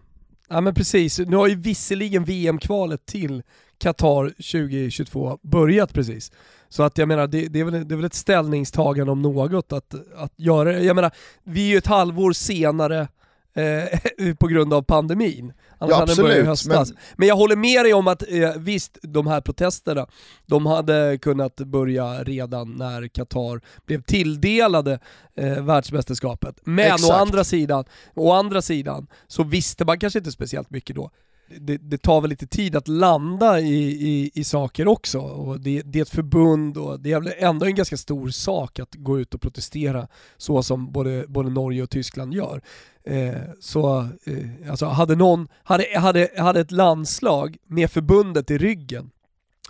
[0.50, 3.44] ja men precis, nu har ju visserligen VM-kvalet till
[3.80, 6.32] Qatar 2022 börjat precis.
[6.70, 9.74] Så att jag menar, det, det, är väl, det är väl ett ställningstagande om något
[9.74, 10.80] att, att göra det.
[10.84, 11.12] Jag menar,
[11.44, 13.08] vi är ju ett halvår senare
[13.54, 15.54] eh, på grund av pandemin.
[15.78, 16.90] Annars Ja, hade den absolut, höstas.
[16.90, 17.28] men- Men...
[17.28, 20.08] jag håller med dig om att eh, visst, de här protesterna,
[20.46, 25.00] de hade kunnat börja redan när Qatar blev tilldelade
[25.36, 26.56] eh, världsmästerskapet.
[26.64, 31.12] Men å andra, sidan, å andra sidan så visste man kanske inte speciellt mycket då.
[31.58, 35.20] Det, det tar väl lite tid att landa i, i, i saker också.
[35.20, 38.80] Och det, det är ett förbund och det är väl ändå en ganska stor sak
[38.80, 42.62] att gå ut och protestera så som både, både Norge och Tyskland gör.
[43.04, 49.12] Eh, så eh, alltså hade någon, hade, hade, hade ett landslag med förbundet i ryggen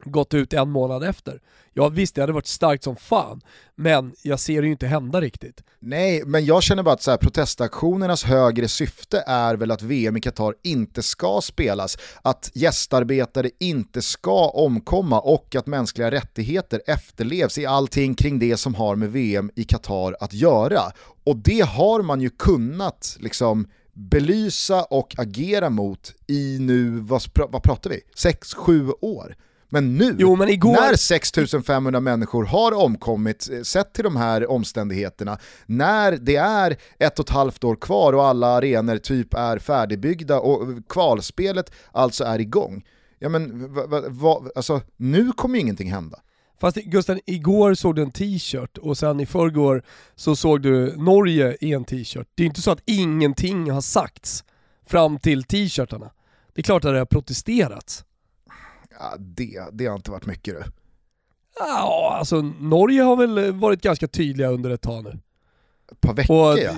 [0.03, 1.41] gått ut en månad efter,
[1.73, 3.41] ja visst det hade varit starkt som fan,
[3.75, 5.63] men jag ser det ju inte hända riktigt.
[5.79, 10.17] Nej, men jag känner bara att så här, protestaktionernas högre syfte är väl att VM
[10.17, 17.57] i Qatar inte ska spelas, att gästarbetare inte ska omkomma och att mänskliga rättigheter efterlevs
[17.57, 20.81] i allting kring det som har med VM i Qatar att göra.
[21.23, 27.49] Och det har man ju kunnat liksom belysa och agera mot i nu, vad, pr-
[27.51, 29.35] vad pratar vi, 6-7 år.
[29.69, 34.49] Men nu, Jo, men igår- när 6500 människor har omkommit eh, sett till de här
[34.51, 39.59] omständigheterna, när det är ett och ett halvt år kvar och alla arenor typ är
[39.59, 42.83] färdigbyggda och kvalspelet alltså är igång.
[43.19, 46.19] Ja men va, va, va, alltså, nu kommer ju ingenting hända.
[46.61, 49.83] Fast Gusten, igår såg du en t-shirt och sen i förrgår
[50.15, 52.27] så såg du Norge i en t-shirt.
[52.35, 54.43] Det är inte så att ingenting har sagts
[54.87, 56.11] fram till t-shirtarna.
[56.53, 58.03] Det är klart att det har protesterats.
[58.99, 60.63] Ja, det, det har inte varit mycket du.
[61.59, 65.19] Ja, alltså Norge har väl varit ganska tydliga under ett tag nu.
[65.91, 66.71] Ett par veckor Och, ja.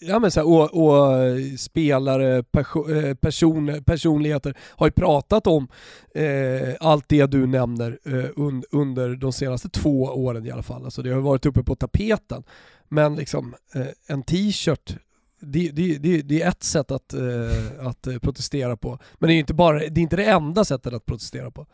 [0.00, 1.14] ja, men så här, och, och
[1.58, 5.68] spelare, perso eh, person, personligheter har ju pratat om
[6.14, 10.84] eh, allt det du nämner eh, un under de senaste två åren i alla fall.
[10.84, 12.42] Alltså det har varit uppe på tapeten.
[12.88, 14.96] Men liksom eh, en t-shirt,
[15.40, 18.98] det, det, det, det är ett sätt att, eh, att eh, protestera på.
[19.18, 21.66] Men det är inte, bara, det är inte det enda sättet att protestera på.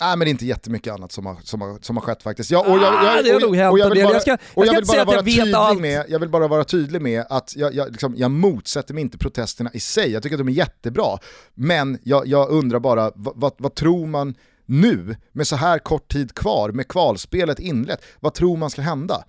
[0.00, 2.50] Nej men det är inte jättemycket annat som har, som har, som har skett faktiskt.
[2.50, 4.04] Ja, och jag, Ah, jag, det har nog hänt jag en vill del.
[4.06, 5.80] bara- Jag ska- jag ska inte säga att jag vet allt.
[5.80, 9.18] med, jag vill bara vara tydlig med att jag, jag, liksom, jag motsätter mig inte
[9.18, 11.18] protesterna i sig, jag tycker att de är jättebra.
[11.54, 14.34] Men jag, jag undrar bara, vad, vad, vad tror man
[14.66, 19.24] nu, med så här kort tid kvar, med kvalspelet inlett, vad tror man ska hända?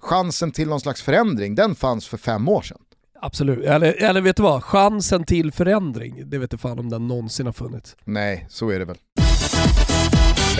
[0.00, 2.78] Chansen till någon slags förändring, den fanns för fem år sedan.
[3.24, 4.64] Absolut, eller, eller vet du vad?
[4.64, 7.96] Chansen till förändring, det vet du fan om den någonsin har funnits.
[8.04, 8.96] Nej, så är det väl.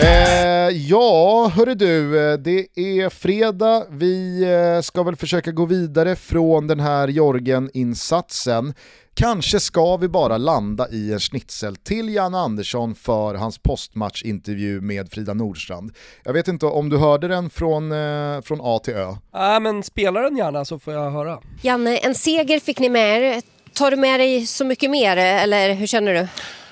[0.01, 3.85] Eh, ja, hörru du, eh, det är fredag.
[3.89, 8.73] Vi eh, ska väl försöka gå vidare från den här Jorgen-insatsen.
[9.13, 15.11] Kanske ska vi bara landa i en schnitzel till Jan Andersson för hans postmatchintervju med
[15.11, 15.91] Frida Nordstrand.
[16.23, 19.15] Jag vet inte om du hörde den från, eh, från A till Ö.
[19.33, 21.39] Nej men spela den gärna så får jag höra.
[21.61, 23.41] Janne, en seger fick ni med er.
[23.73, 26.27] Tar du med dig så mycket mer eller hur känner du?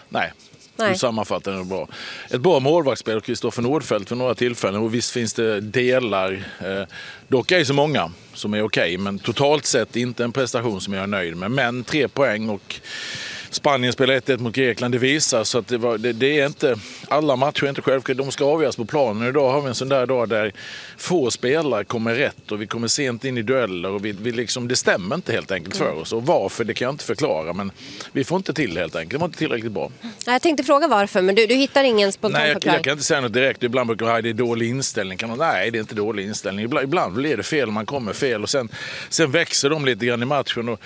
[0.10, 0.32] Nej.
[0.76, 0.92] Nej.
[0.92, 1.88] Du sammanfattar det bra.
[2.30, 6.88] Ett bra målvaktsspel av Kristoffer Nordfeldt vid några tillfällen och visst finns det delar, eh,
[7.28, 8.98] dock ej så många, som är okej.
[8.98, 11.52] men totalt sett inte en prestation som jag är nöjd med.
[11.52, 12.76] Men tre poäng och
[13.52, 15.44] Spanien spelar 1-1 mot Grekland, det visar.
[15.44, 16.76] Så att det, var, det, det är inte,
[17.08, 19.28] alla matcher är inte självklart, de ska avgöras på planen.
[19.28, 20.54] Idag har vi en sån där dag där
[20.98, 23.90] få spelare kommer rätt och vi kommer sent in i dueller.
[23.90, 26.14] Och vi, vi liksom, det stämmer inte helt enkelt för oss.
[26.14, 27.54] Och varför, det kan jag inte förklara.
[27.54, 27.72] Men
[28.12, 29.12] vi får inte till helt enkelt.
[29.12, 29.92] Det var inte tillräckligt bra.
[30.26, 32.76] Jag tänkte fråga varför, men du, du hittar ingen spontan Nej, jag, förklaring?
[32.76, 33.64] jag kan inte säga något direkt.
[33.64, 35.18] Ibland brukar man säga det är dålig inställning.
[35.18, 36.66] Kan man, nej, det är inte dålig inställning.
[36.66, 38.70] Ibland, ibland blir det fel, man kommer fel och sen,
[39.10, 40.70] sen växer de lite grann i matchen.
[40.70, 40.82] Och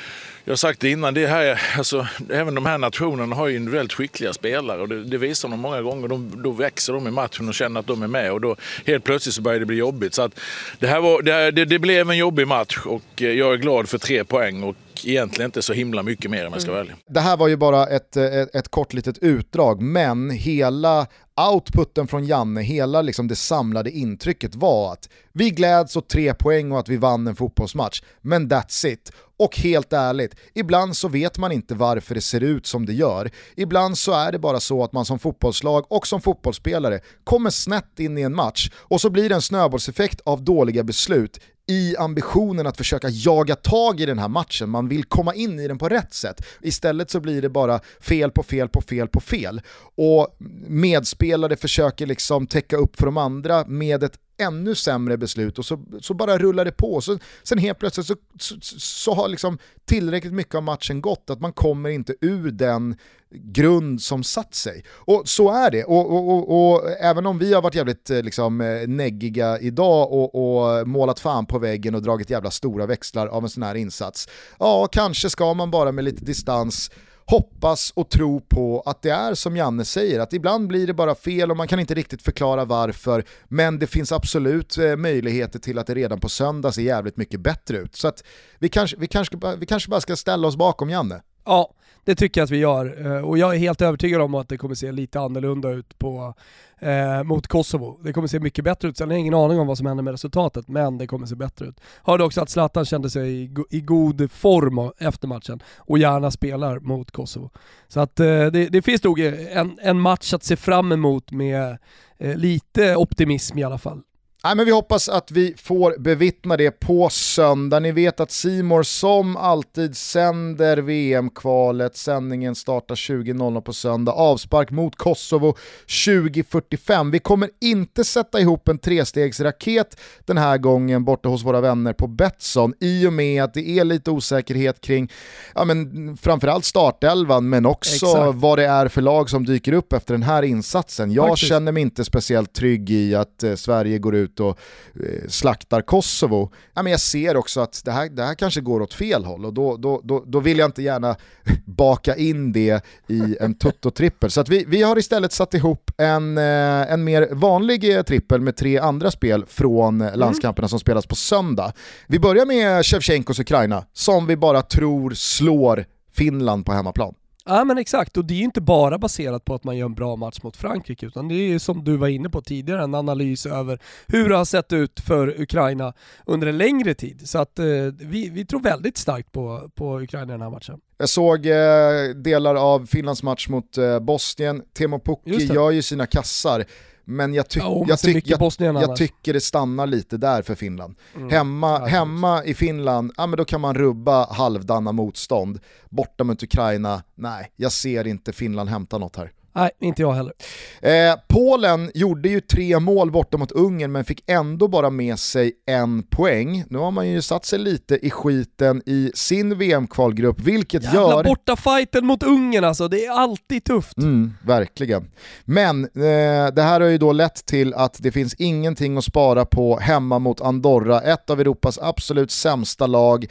[0.46, 3.93] jag har sagt det innan, det här, alltså, även de här nationerna har ju individuellt
[3.93, 6.08] skickliga spelare och det, det visar de många gånger.
[6.08, 9.04] De, då växer de i matchen och känner att de är med och då helt
[9.04, 10.14] plötsligt så börjar det bli jobbigt.
[10.14, 10.39] Så att
[10.80, 13.58] det, här var, det, här- det, det blev en jobbig match och eh, jag är
[13.58, 16.82] glad för tre poäng och egentligen inte så himla mycket mer om jag ska vara
[16.82, 16.91] ärlig.
[16.91, 17.04] Mm.
[17.08, 21.08] Det här var ju bara ett, ett, ett kort litet utdrag, men hela
[21.42, 26.72] outputen från Janne, hela liksom det samlade intrycket var att vi gläds åt tre poäng
[26.72, 29.12] och att vi vann en fotbollsmatch, men that's it.
[29.38, 33.32] Och helt ärligt, ibland så vet man inte varför det ser ut som det gör.
[33.56, 38.00] Ibland så är det bara så att man som fotbollslag och som fotbollsspelare kommer snett
[38.00, 42.68] in i en match och så blir det en snöbollseffekt av dåliga beslut i ambitionen
[42.68, 45.89] att försöka jaga tag i den här matchen, man vill komma in i den på
[45.89, 46.45] rätt sätt.
[46.61, 49.61] Istället så blir det bara fel på fel på fel på fel.
[49.95, 50.36] Och
[50.68, 55.80] medspelare försöker liksom täcka upp för de andra med ett ännu sämre beslut och så,
[56.02, 57.02] så bara rullar det på.
[57.02, 61.42] Så, sen helt plötsligt så, så, så, har liksom tillräckligt mycket av matchen gått att
[61.42, 62.96] man kommer inte ur den
[63.30, 64.84] grund som satt sig.
[64.92, 65.84] Och så är det.
[65.84, 70.12] Och, och, och, och även om vi har varit jävligt eh, liksom, eh, neggiga idag
[70.12, 74.28] och, målat fan på väggen och dragit jävla stora växlar av en sån här insats,
[74.60, 76.92] ja kanske ska man bara med lite distans
[77.28, 81.16] hoppas och tro på att det är som Janne säger, att ibland blir det bara
[81.16, 85.80] fel och man kan inte riktigt förklara varför, men det finns absolut eh, möjligheter till
[85.80, 87.96] att det redan på söndag ser jävligt mycket bättre ut.
[87.96, 88.24] Så att
[88.60, 91.22] vi kanske, vi kanske, vi kanske bara ska ställa oss bakom Janne.
[91.46, 91.75] Ja,
[92.06, 93.06] det tycker jag att vi gör.
[93.06, 96.34] Eh, och jag är helt övertygad om att det kommer se lite annorlunda ut på,
[96.80, 97.99] eh, mot Kosovo.
[98.03, 98.97] Det kommer se mycket bättre ut.
[98.97, 101.36] Sen har jag ingen aning om vad som händer med resultatet, men det kommer se
[101.36, 101.82] bättre ut.
[102.03, 106.80] Hörde också att Zlatan kände sig i, i god form efter matchen och gärna spelar
[106.80, 107.49] mot Kosovo.
[107.88, 111.78] Så att eh, det, det, finns nog en, en match att se fram emot med
[112.18, 114.01] eh, lite optimism i alla fall.
[114.46, 117.80] Nej, men vi hoppas att vi får bevittna det på söndag.
[117.80, 121.98] Ni vet att Simor som alltid sänder VM-kvalet.
[121.98, 124.12] Sändningen startar 20.00 på söndag.
[124.12, 125.56] Avspark mot Kosovo
[125.88, 127.12] 20.45.
[127.12, 132.08] Vi kommer inte sätta ihop en trestegsraket den här gången borta hos våra vänner på
[132.08, 135.12] Betsson i och med att det är lite osäkerhet kring
[135.56, 138.36] ja, men framförallt startelvan men också Exakt.
[138.36, 141.12] vad det är för lag som dyker upp efter den här insatsen.
[141.12, 141.50] Jag Faktiskt.
[141.50, 144.60] känner mig inte speciellt trygg i att eh, Sverige går ut ut och
[145.04, 148.82] eh, slaktar Kosovo, ja, men jag ser också att det här, det här kanske går
[148.82, 151.16] åt fel håll och då, då, då, då vill jag inte gärna
[151.66, 154.32] baka in det i en tutto-trippel.
[154.32, 158.58] Så vi, vi har istället satt ihop en, eh, en mer vanlig eh, trippel med
[158.58, 160.20] tre andra spel från mm.
[160.20, 161.74] landskamperna som spelas på söndag.
[162.08, 167.14] Vi börjar med Shevchenkos Ukraina, som vi bara tror slår Finland på hemmaplan.
[167.48, 169.93] Ja men exakt, och det är ju inte bara baserat på att man gör en
[169.93, 172.96] bra match mot Frankrike, utan det är ju som du var inne på tidigare, en
[172.96, 175.93] analys över hur det har sett ut för Ukraina
[176.26, 177.30] under en längre tid.
[177.30, 177.66] Så att eh,
[178.00, 180.80] vi, vi tror väldigt starkt på, på Ukraina i den här matchen.
[180.98, 186.06] Jag såg eh, delar av Finlands match mot eh, Bosnien, Teemu Pukki gör ju sina
[186.06, 186.66] kassar.
[187.06, 190.95] Men jag, ty ja, jag, ty jag, jag tycker det stannar lite där för Finland.
[191.16, 191.30] Mm.
[191.30, 195.60] Hemma, ja, hemma i Finland, ja, men då kan man rubba halvdana motstånd.
[195.89, 199.32] Borta mot Ukraina, nej, jag ser inte Finland hämta något här.
[199.56, 200.34] Nej, inte jag heller.
[200.82, 205.51] Eh, Polen gjorde ju tre mål borta mot Ungern men fick ändå bara med sig
[205.66, 206.64] en poäng.
[206.70, 211.24] Nu har man ju satt sig lite i skiten i sin VM-kvalgrupp, vilket Jävla gör...
[211.24, 213.97] borta fighten mot Ungern alltså, det är alltid tufft.
[213.97, 215.12] Mm, verkligen.
[215.45, 219.45] Men eh, det här har ju då lett till att det finns ingenting att spara
[219.45, 223.26] på hemma mot Andorra, ett av Europas absolut sämsta lag.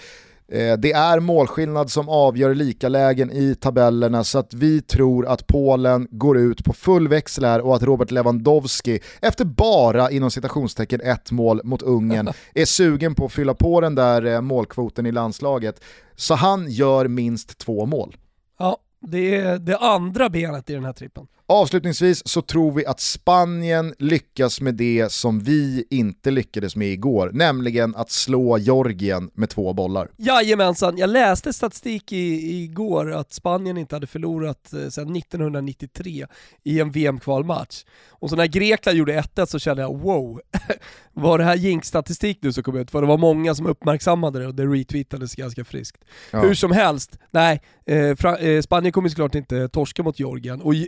[0.48, 6.08] Eh, det är målskillnad som avgör likalägen i tabellerna så att vi tror att Polen
[6.10, 11.30] går ut på full växel här och att Robert Lewandowski efter bara inom citationstecken ett
[11.30, 15.84] mål mot Ungern är sugen på att fylla på den där eh, målkvoten i landslaget.
[16.16, 18.16] Så han gör minst två mål.
[18.58, 21.26] Ja, det är det andra benet i den här trippen.
[21.46, 27.30] Avslutningsvis så tror vi att Spanien lyckas med det som vi inte lyckades med igår,
[27.34, 30.08] nämligen att slå Georgien med två bollar.
[30.16, 36.26] Jajamensan, jag läste statistik i, igår att Spanien inte hade förlorat eh, sedan 1993
[36.62, 37.84] i en VM-kvalmatch.
[38.08, 40.40] Och så när Grekland gjorde 1 så kände jag wow,
[41.12, 42.90] var det här jinx-statistik nu som kom ut?
[42.90, 46.04] För det var många som uppmärksammade det och det retweetades ganska friskt.
[46.30, 46.40] Ja.
[46.40, 50.60] Hur som helst, nej, eh, eh, Spanien kommer såklart inte torska mot Georgien.
[50.60, 50.82] Och, eh,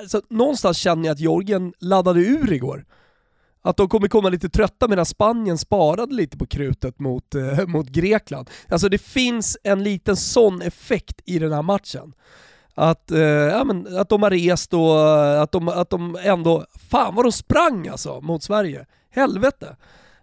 [0.00, 2.84] alltså, någonstans känner jag att Georgien laddade ur igår.
[3.62, 7.88] Att de kommer komma lite trötta medan Spanien sparade lite på krutet mot, eh, mot
[7.88, 8.50] Grekland.
[8.68, 12.12] Alltså det finns en liten sån effekt i den här matchen.
[12.74, 16.64] Att, eh, ja, men, att de har rest och eh, att de, att de ändå,
[16.90, 18.86] fan vad de sprang alltså mot Sverige.
[19.10, 19.76] Helvete.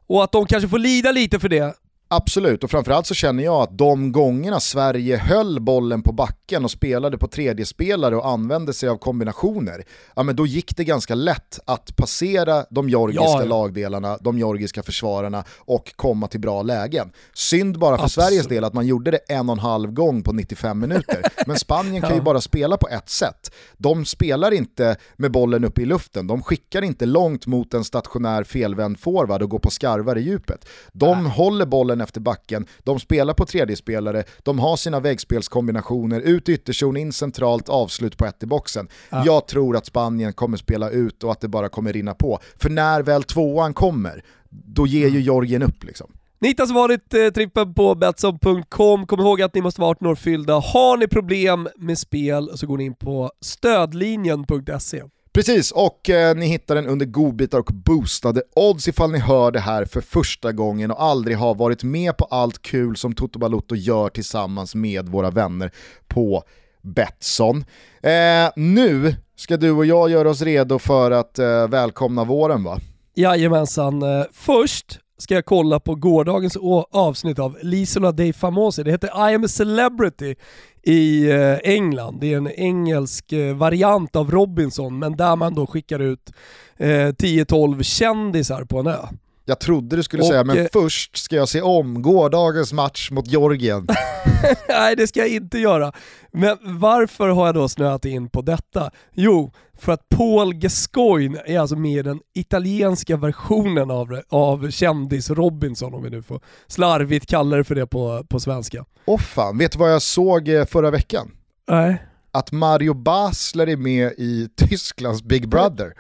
[0.08, 1.76] Och att de kanske får lida lite för det
[2.16, 6.72] Absolut, och framförallt så känner jag att de gångerna Sverige höll bollen på backen och
[6.72, 9.84] spelade på tredje spelare och använde sig av kombinationer,
[10.16, 14.84] ja men då gick det ganska lätt att passera de georgiska ja, lagdelarna, de georgiska
[14.84, 17.12] försvararna och komma till bra lägen.
[17.34, 18.28] Synd bara för Absolut.
[18.28, 21.60] Sveriges del att man gjorde det en och en halv gång på 95 minuter, men
[21.60, 23.52] Spanien kan ju bara spela på ett sätt.
[23.78, 28.44] De spelar inte med bollen uppe i luften, de skickar inte långt mot en stationär
[28.44, 30.66] felvänd forward och går på skarvar i djupet.
[30.92, 31.32] De Nej.
[31.32, 36.98] håller bollen efter backen, de spelar på tredje spelare, de har sina väggspelskombinationer, ut ytterzon,
[36.98, 38.88] in centralt, avslut på ett i boxen.
[39.10, 39.24] Ja.
[39.26, 42.40] Jag tror att Spanien kommer spela ut och att det bara kommer rinna på.
[42.62, 45.22] För när väl tvåan kommer, då ger ju mm.
[45.22, 46.12] Georgien upp liksom.
[46.44, 49.08] Ni hittar svaret eh, trippen på Betsson.com.
[49.08, 50.54] Kom ihåg att ni måste vara 18 år fyllda.
[50.54, 55.04] Har ni problem med spel så går ni in på stödlinjen.se.
[55.34, 59.60] Precis, och eh, ni hittar den under godbitar och boostade odds ifall ni hör det
[59.60, 63.76] här för första gången och aldrig har varit med på allt kul som Toto Balotto
[63.76, 65.72] gör tillsammans med våra vänner
[66.08, 66.44] på
[66.82, 67.66] Betsson.
[68.04, 72.80] Eh, nu ska du och jag göra oss redo för att eh, välkomna våren va?
[73.16, 74.02] Jajamensan.
[74.02, 76.58] Eh, först ska jag kolla på gårdagens
[76.92, 78.84] avsnitt av Lisola dei Famosi.
[78.84, 80.36] Det heter I am a celebrity
[80.84, 82.18] i eh, England.
[82.22, 86.32] Det är en engelsk eh, variant av Robinson, men där man då skickar ut
[86.78, 89.08] eh, 10-12 kändisar på en ö.
[89.46, 93.12] Jag trodde du skulle och, säga, men eh, först ska jag se om gårdagens match
[93.12, 93.88] mot Georgien.
[94.70, 95.92] Nej, det ska jag inte göra.
[96.32, 98.92] Men varför har jag då snöat in på detta?
[99.14, 105.30] Jo, för att Paul Gascoigne är alltså med i den italienska versionen av, av kändis
[105.30, 108.86] Robinson, om vi nu får slarvigt kalla det för det på, på svenska.
[109.06, 111.32] Åh fan, vet du vad jag såg eh, förra veckan?
[111.68, 112.04] Nej.
[112.32, 115.94] Att Mario Basler är med i Tysklands Big Brother.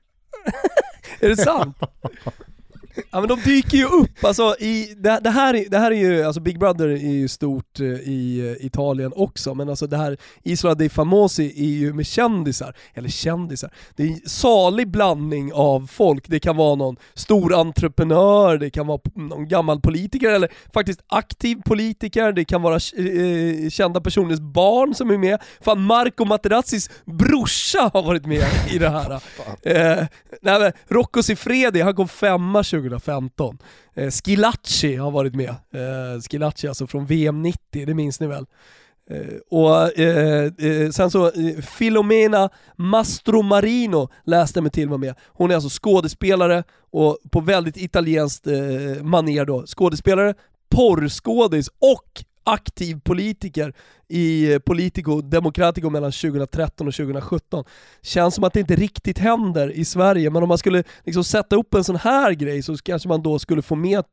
[1.20, 1.76] är det sant?
[3.10, 6.22] Ja men de dyker ju upp, alltså i, det, det, här, det här är ju,
[6.22, 10.16] alltså Big Brother är ju stort eh, i eh, Italien också, men alltså det här
[10.42, 15.86] Isola dei Famosi är ju med kändisar, eller kändisar, det är en salig blandning av
[15.86, 16.24] folk.
[16.28, 21.56] Det kan vara någon stor entreprenör, det kan vara någon gammal politiker, eller faktiskt aktiv
[21.64, 25.38] politiker, det kan vara eh, kända personers barn som är med.
[25.60, 29.12] Fan, Marco Materazzis brorsa har varit med i det här.
[29.62, 30.06] eh,
[30.42, 33.58] nej, men Rocco Siffredi, han kom femma 20 2015.
[33.94, 35.48] Eh, Skilacci har varit med.
[35.48, 38.46] Eh, Skilacci alltså från VM 90, det minns ni väl?
[39.10, 45.14] Eh, och eh, eh, sen så, eh, Filomena Mastromarino läste mig till var med.
[45.26, 49.66] Hon är alltså skådespelare och på väldigt italienskt eh, manér då.
[49.66, 50.34] Skådespelare,
[50.70, 53.72] porrskådis och aktiv politiker
[54.08, 57.64] i eh, Politico Democratico mellan 2013 och 2017.
[58.02, 61.56] Känns som att det inte riktigt händer i Sverige, men om man skulle liksom sätta
[61.56, 64.04] upp en sån här grej så kanske man då skulle få med,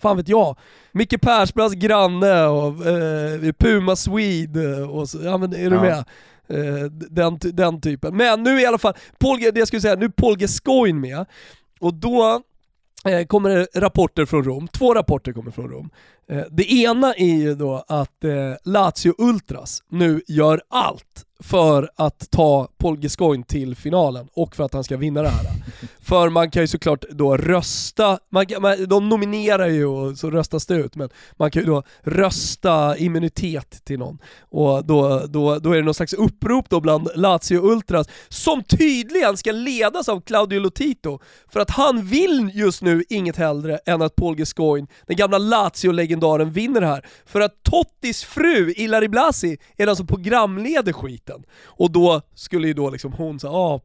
[0.00, 0.56] fan vet jag,
[0.92, 5.82] Micke Persbrandts granne och eh, Puma Swede och så, ja men är du ja.
[5.82, 6.04] med?
[6.50, 8.16] Eh, den, den typen.
[8.16, 11.26] Men nu i alla fall, Paul, det jag skulle säga, nu är Paul Gascoigne med,
[11.80, 12.42] och då
[13.04, 15.90] eh, kommer det rapporter från Rom, två rapporter kommer från Rom.
[16.30, 22.30] Eh, det ena är ju då att eh, Lazio Ultras nu gör allt för att
[22.30, 25.46] ta Paul Gascoigne till finalen och för att han ska vinna det här.
[26.00, 30.66] för man kan ju såklart då rösta, man, man, de nominerar ju och så röstas
[30.66, 34.18] det ut, men man kan ju då rösta immunitet till någon.
[34.40, 39.36] Och då, då, då är det någon slags upprop då bland Lazio Ultras, som tydligen
[39.36, 41.18] ska ledas av Claudio Lotito,
[41.48, 45.38] för att han vill just nu inget hellre än att Paul Gascoigne, den gamla
[46.18, 47.06] Lazio-legendaren, vinner här.
[47.26, 51.42] För att Tottis fru, Ilari Blasi, är den som programleder skit skiten.
[51.66, 53.80] Och då skulle ju då liksom hon säga, ah,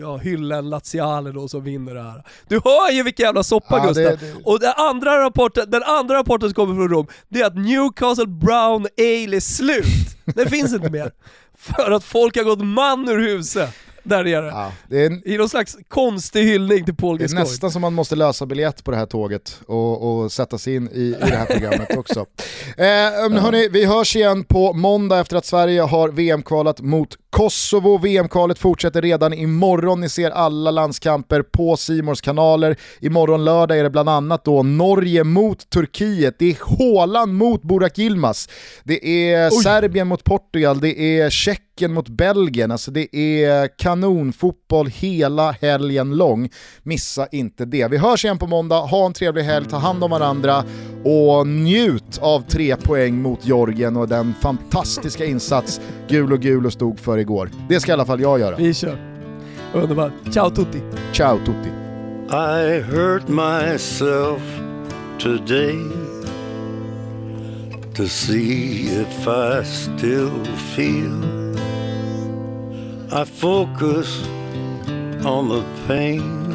[0.00, 2.22] ja, hylla en Laziale då som vinner det här.
[2.48, 4.04] Du hör ju vilken jävla soppa ja, Gustav!
[4.04, 4.34] Det, det...
[4.44, 8.26] Och den andra, rapporten, den andra rapporten som kommer från Rom, det är att Newcastle
[8.26, 10.16] Brown Ale är slut.
[10.24, 11.12] Det finns inte mer.
[11.56, 13.70] För att folk har gått man ur huset
[14.04, 14.46] där nere.
[14.46, 17.44] Ja, det är en, I någon slags konstig hyllning till Paul Gascoigne.
[17.44, 20.58] Det är nästan som man måste lösa biljett på det här tåget och, och sätta
[20.58, 22.26] sig in i, i det här programmet också.
[22.76, 22.84] Eh,
[23.40, 27.98] hörni, vi hörs igen på måndag efter att Sverige har VM-kvalat mot Kosovo.
[27.98, 30.00] VM-kvalet fortsätter redan imorgon.
[30.00, 32.76] Ni ser alla landskamper på Simors kanaler.
[33.00, 36.38] Imorgon lördag är det bland annat då Norge mot Turkiet.
[36.38, 38.48] Det är Håland mot Burak Yilmaz.
[38.84, 39.62] Det är Oj.
[39.62, 40.80] Serbien mot Portugal.
[40.80, 42.70] Det är Tjeckien mot Belgien.
[42.70, 46.50] Alltså det är kanonfotboll hela helgen lång.
[46.82, 47.88] Missa inte det.
[47.88, 48.80] Vi hörs igen på måndag.
[48.80, 50.64] Ha en trevlig helg, ta hand om varandra
[51.04, 56.72] och njut av tre poäng mot Georgien och den fantastiska insats gul och gul och
[56.72, 57.50] stod för igår.
[57.68, 58.56] Det ska i alla fall jag göra.
[58.56, 58.98] Vi kör.
[59.74, 60.12] Underbart.
[60.32, 60.82] Ciao tutti.
[61.12, 61.68] Ciao tutti.
[62.30, 64.42] I hurt myself
[65.18, 65.78] today
[67.94, 70.44] to see if I still
[70.74, 71.24] feel.
[73.12, 74.26] I focus
[75.24, 76.50] on the pain,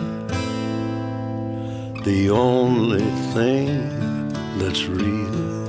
[2.04, 3.68] the only thing
[4.58, 5.68] that's real.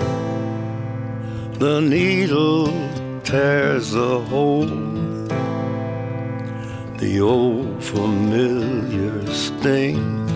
[1.59, 2.69] The needle
[3.31, 4.67] tears a hole.
[6.99, 10.27] The old familiar sting.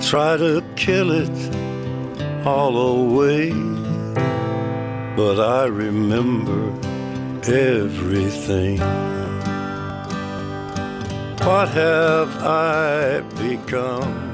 [0.00, 1.38] Try to kill it,
[2.46, 3.50] all away,
[5.16, 6.62] but I remember
[7.44, 8.78] everything.
[11.44, 14.29] What have I become?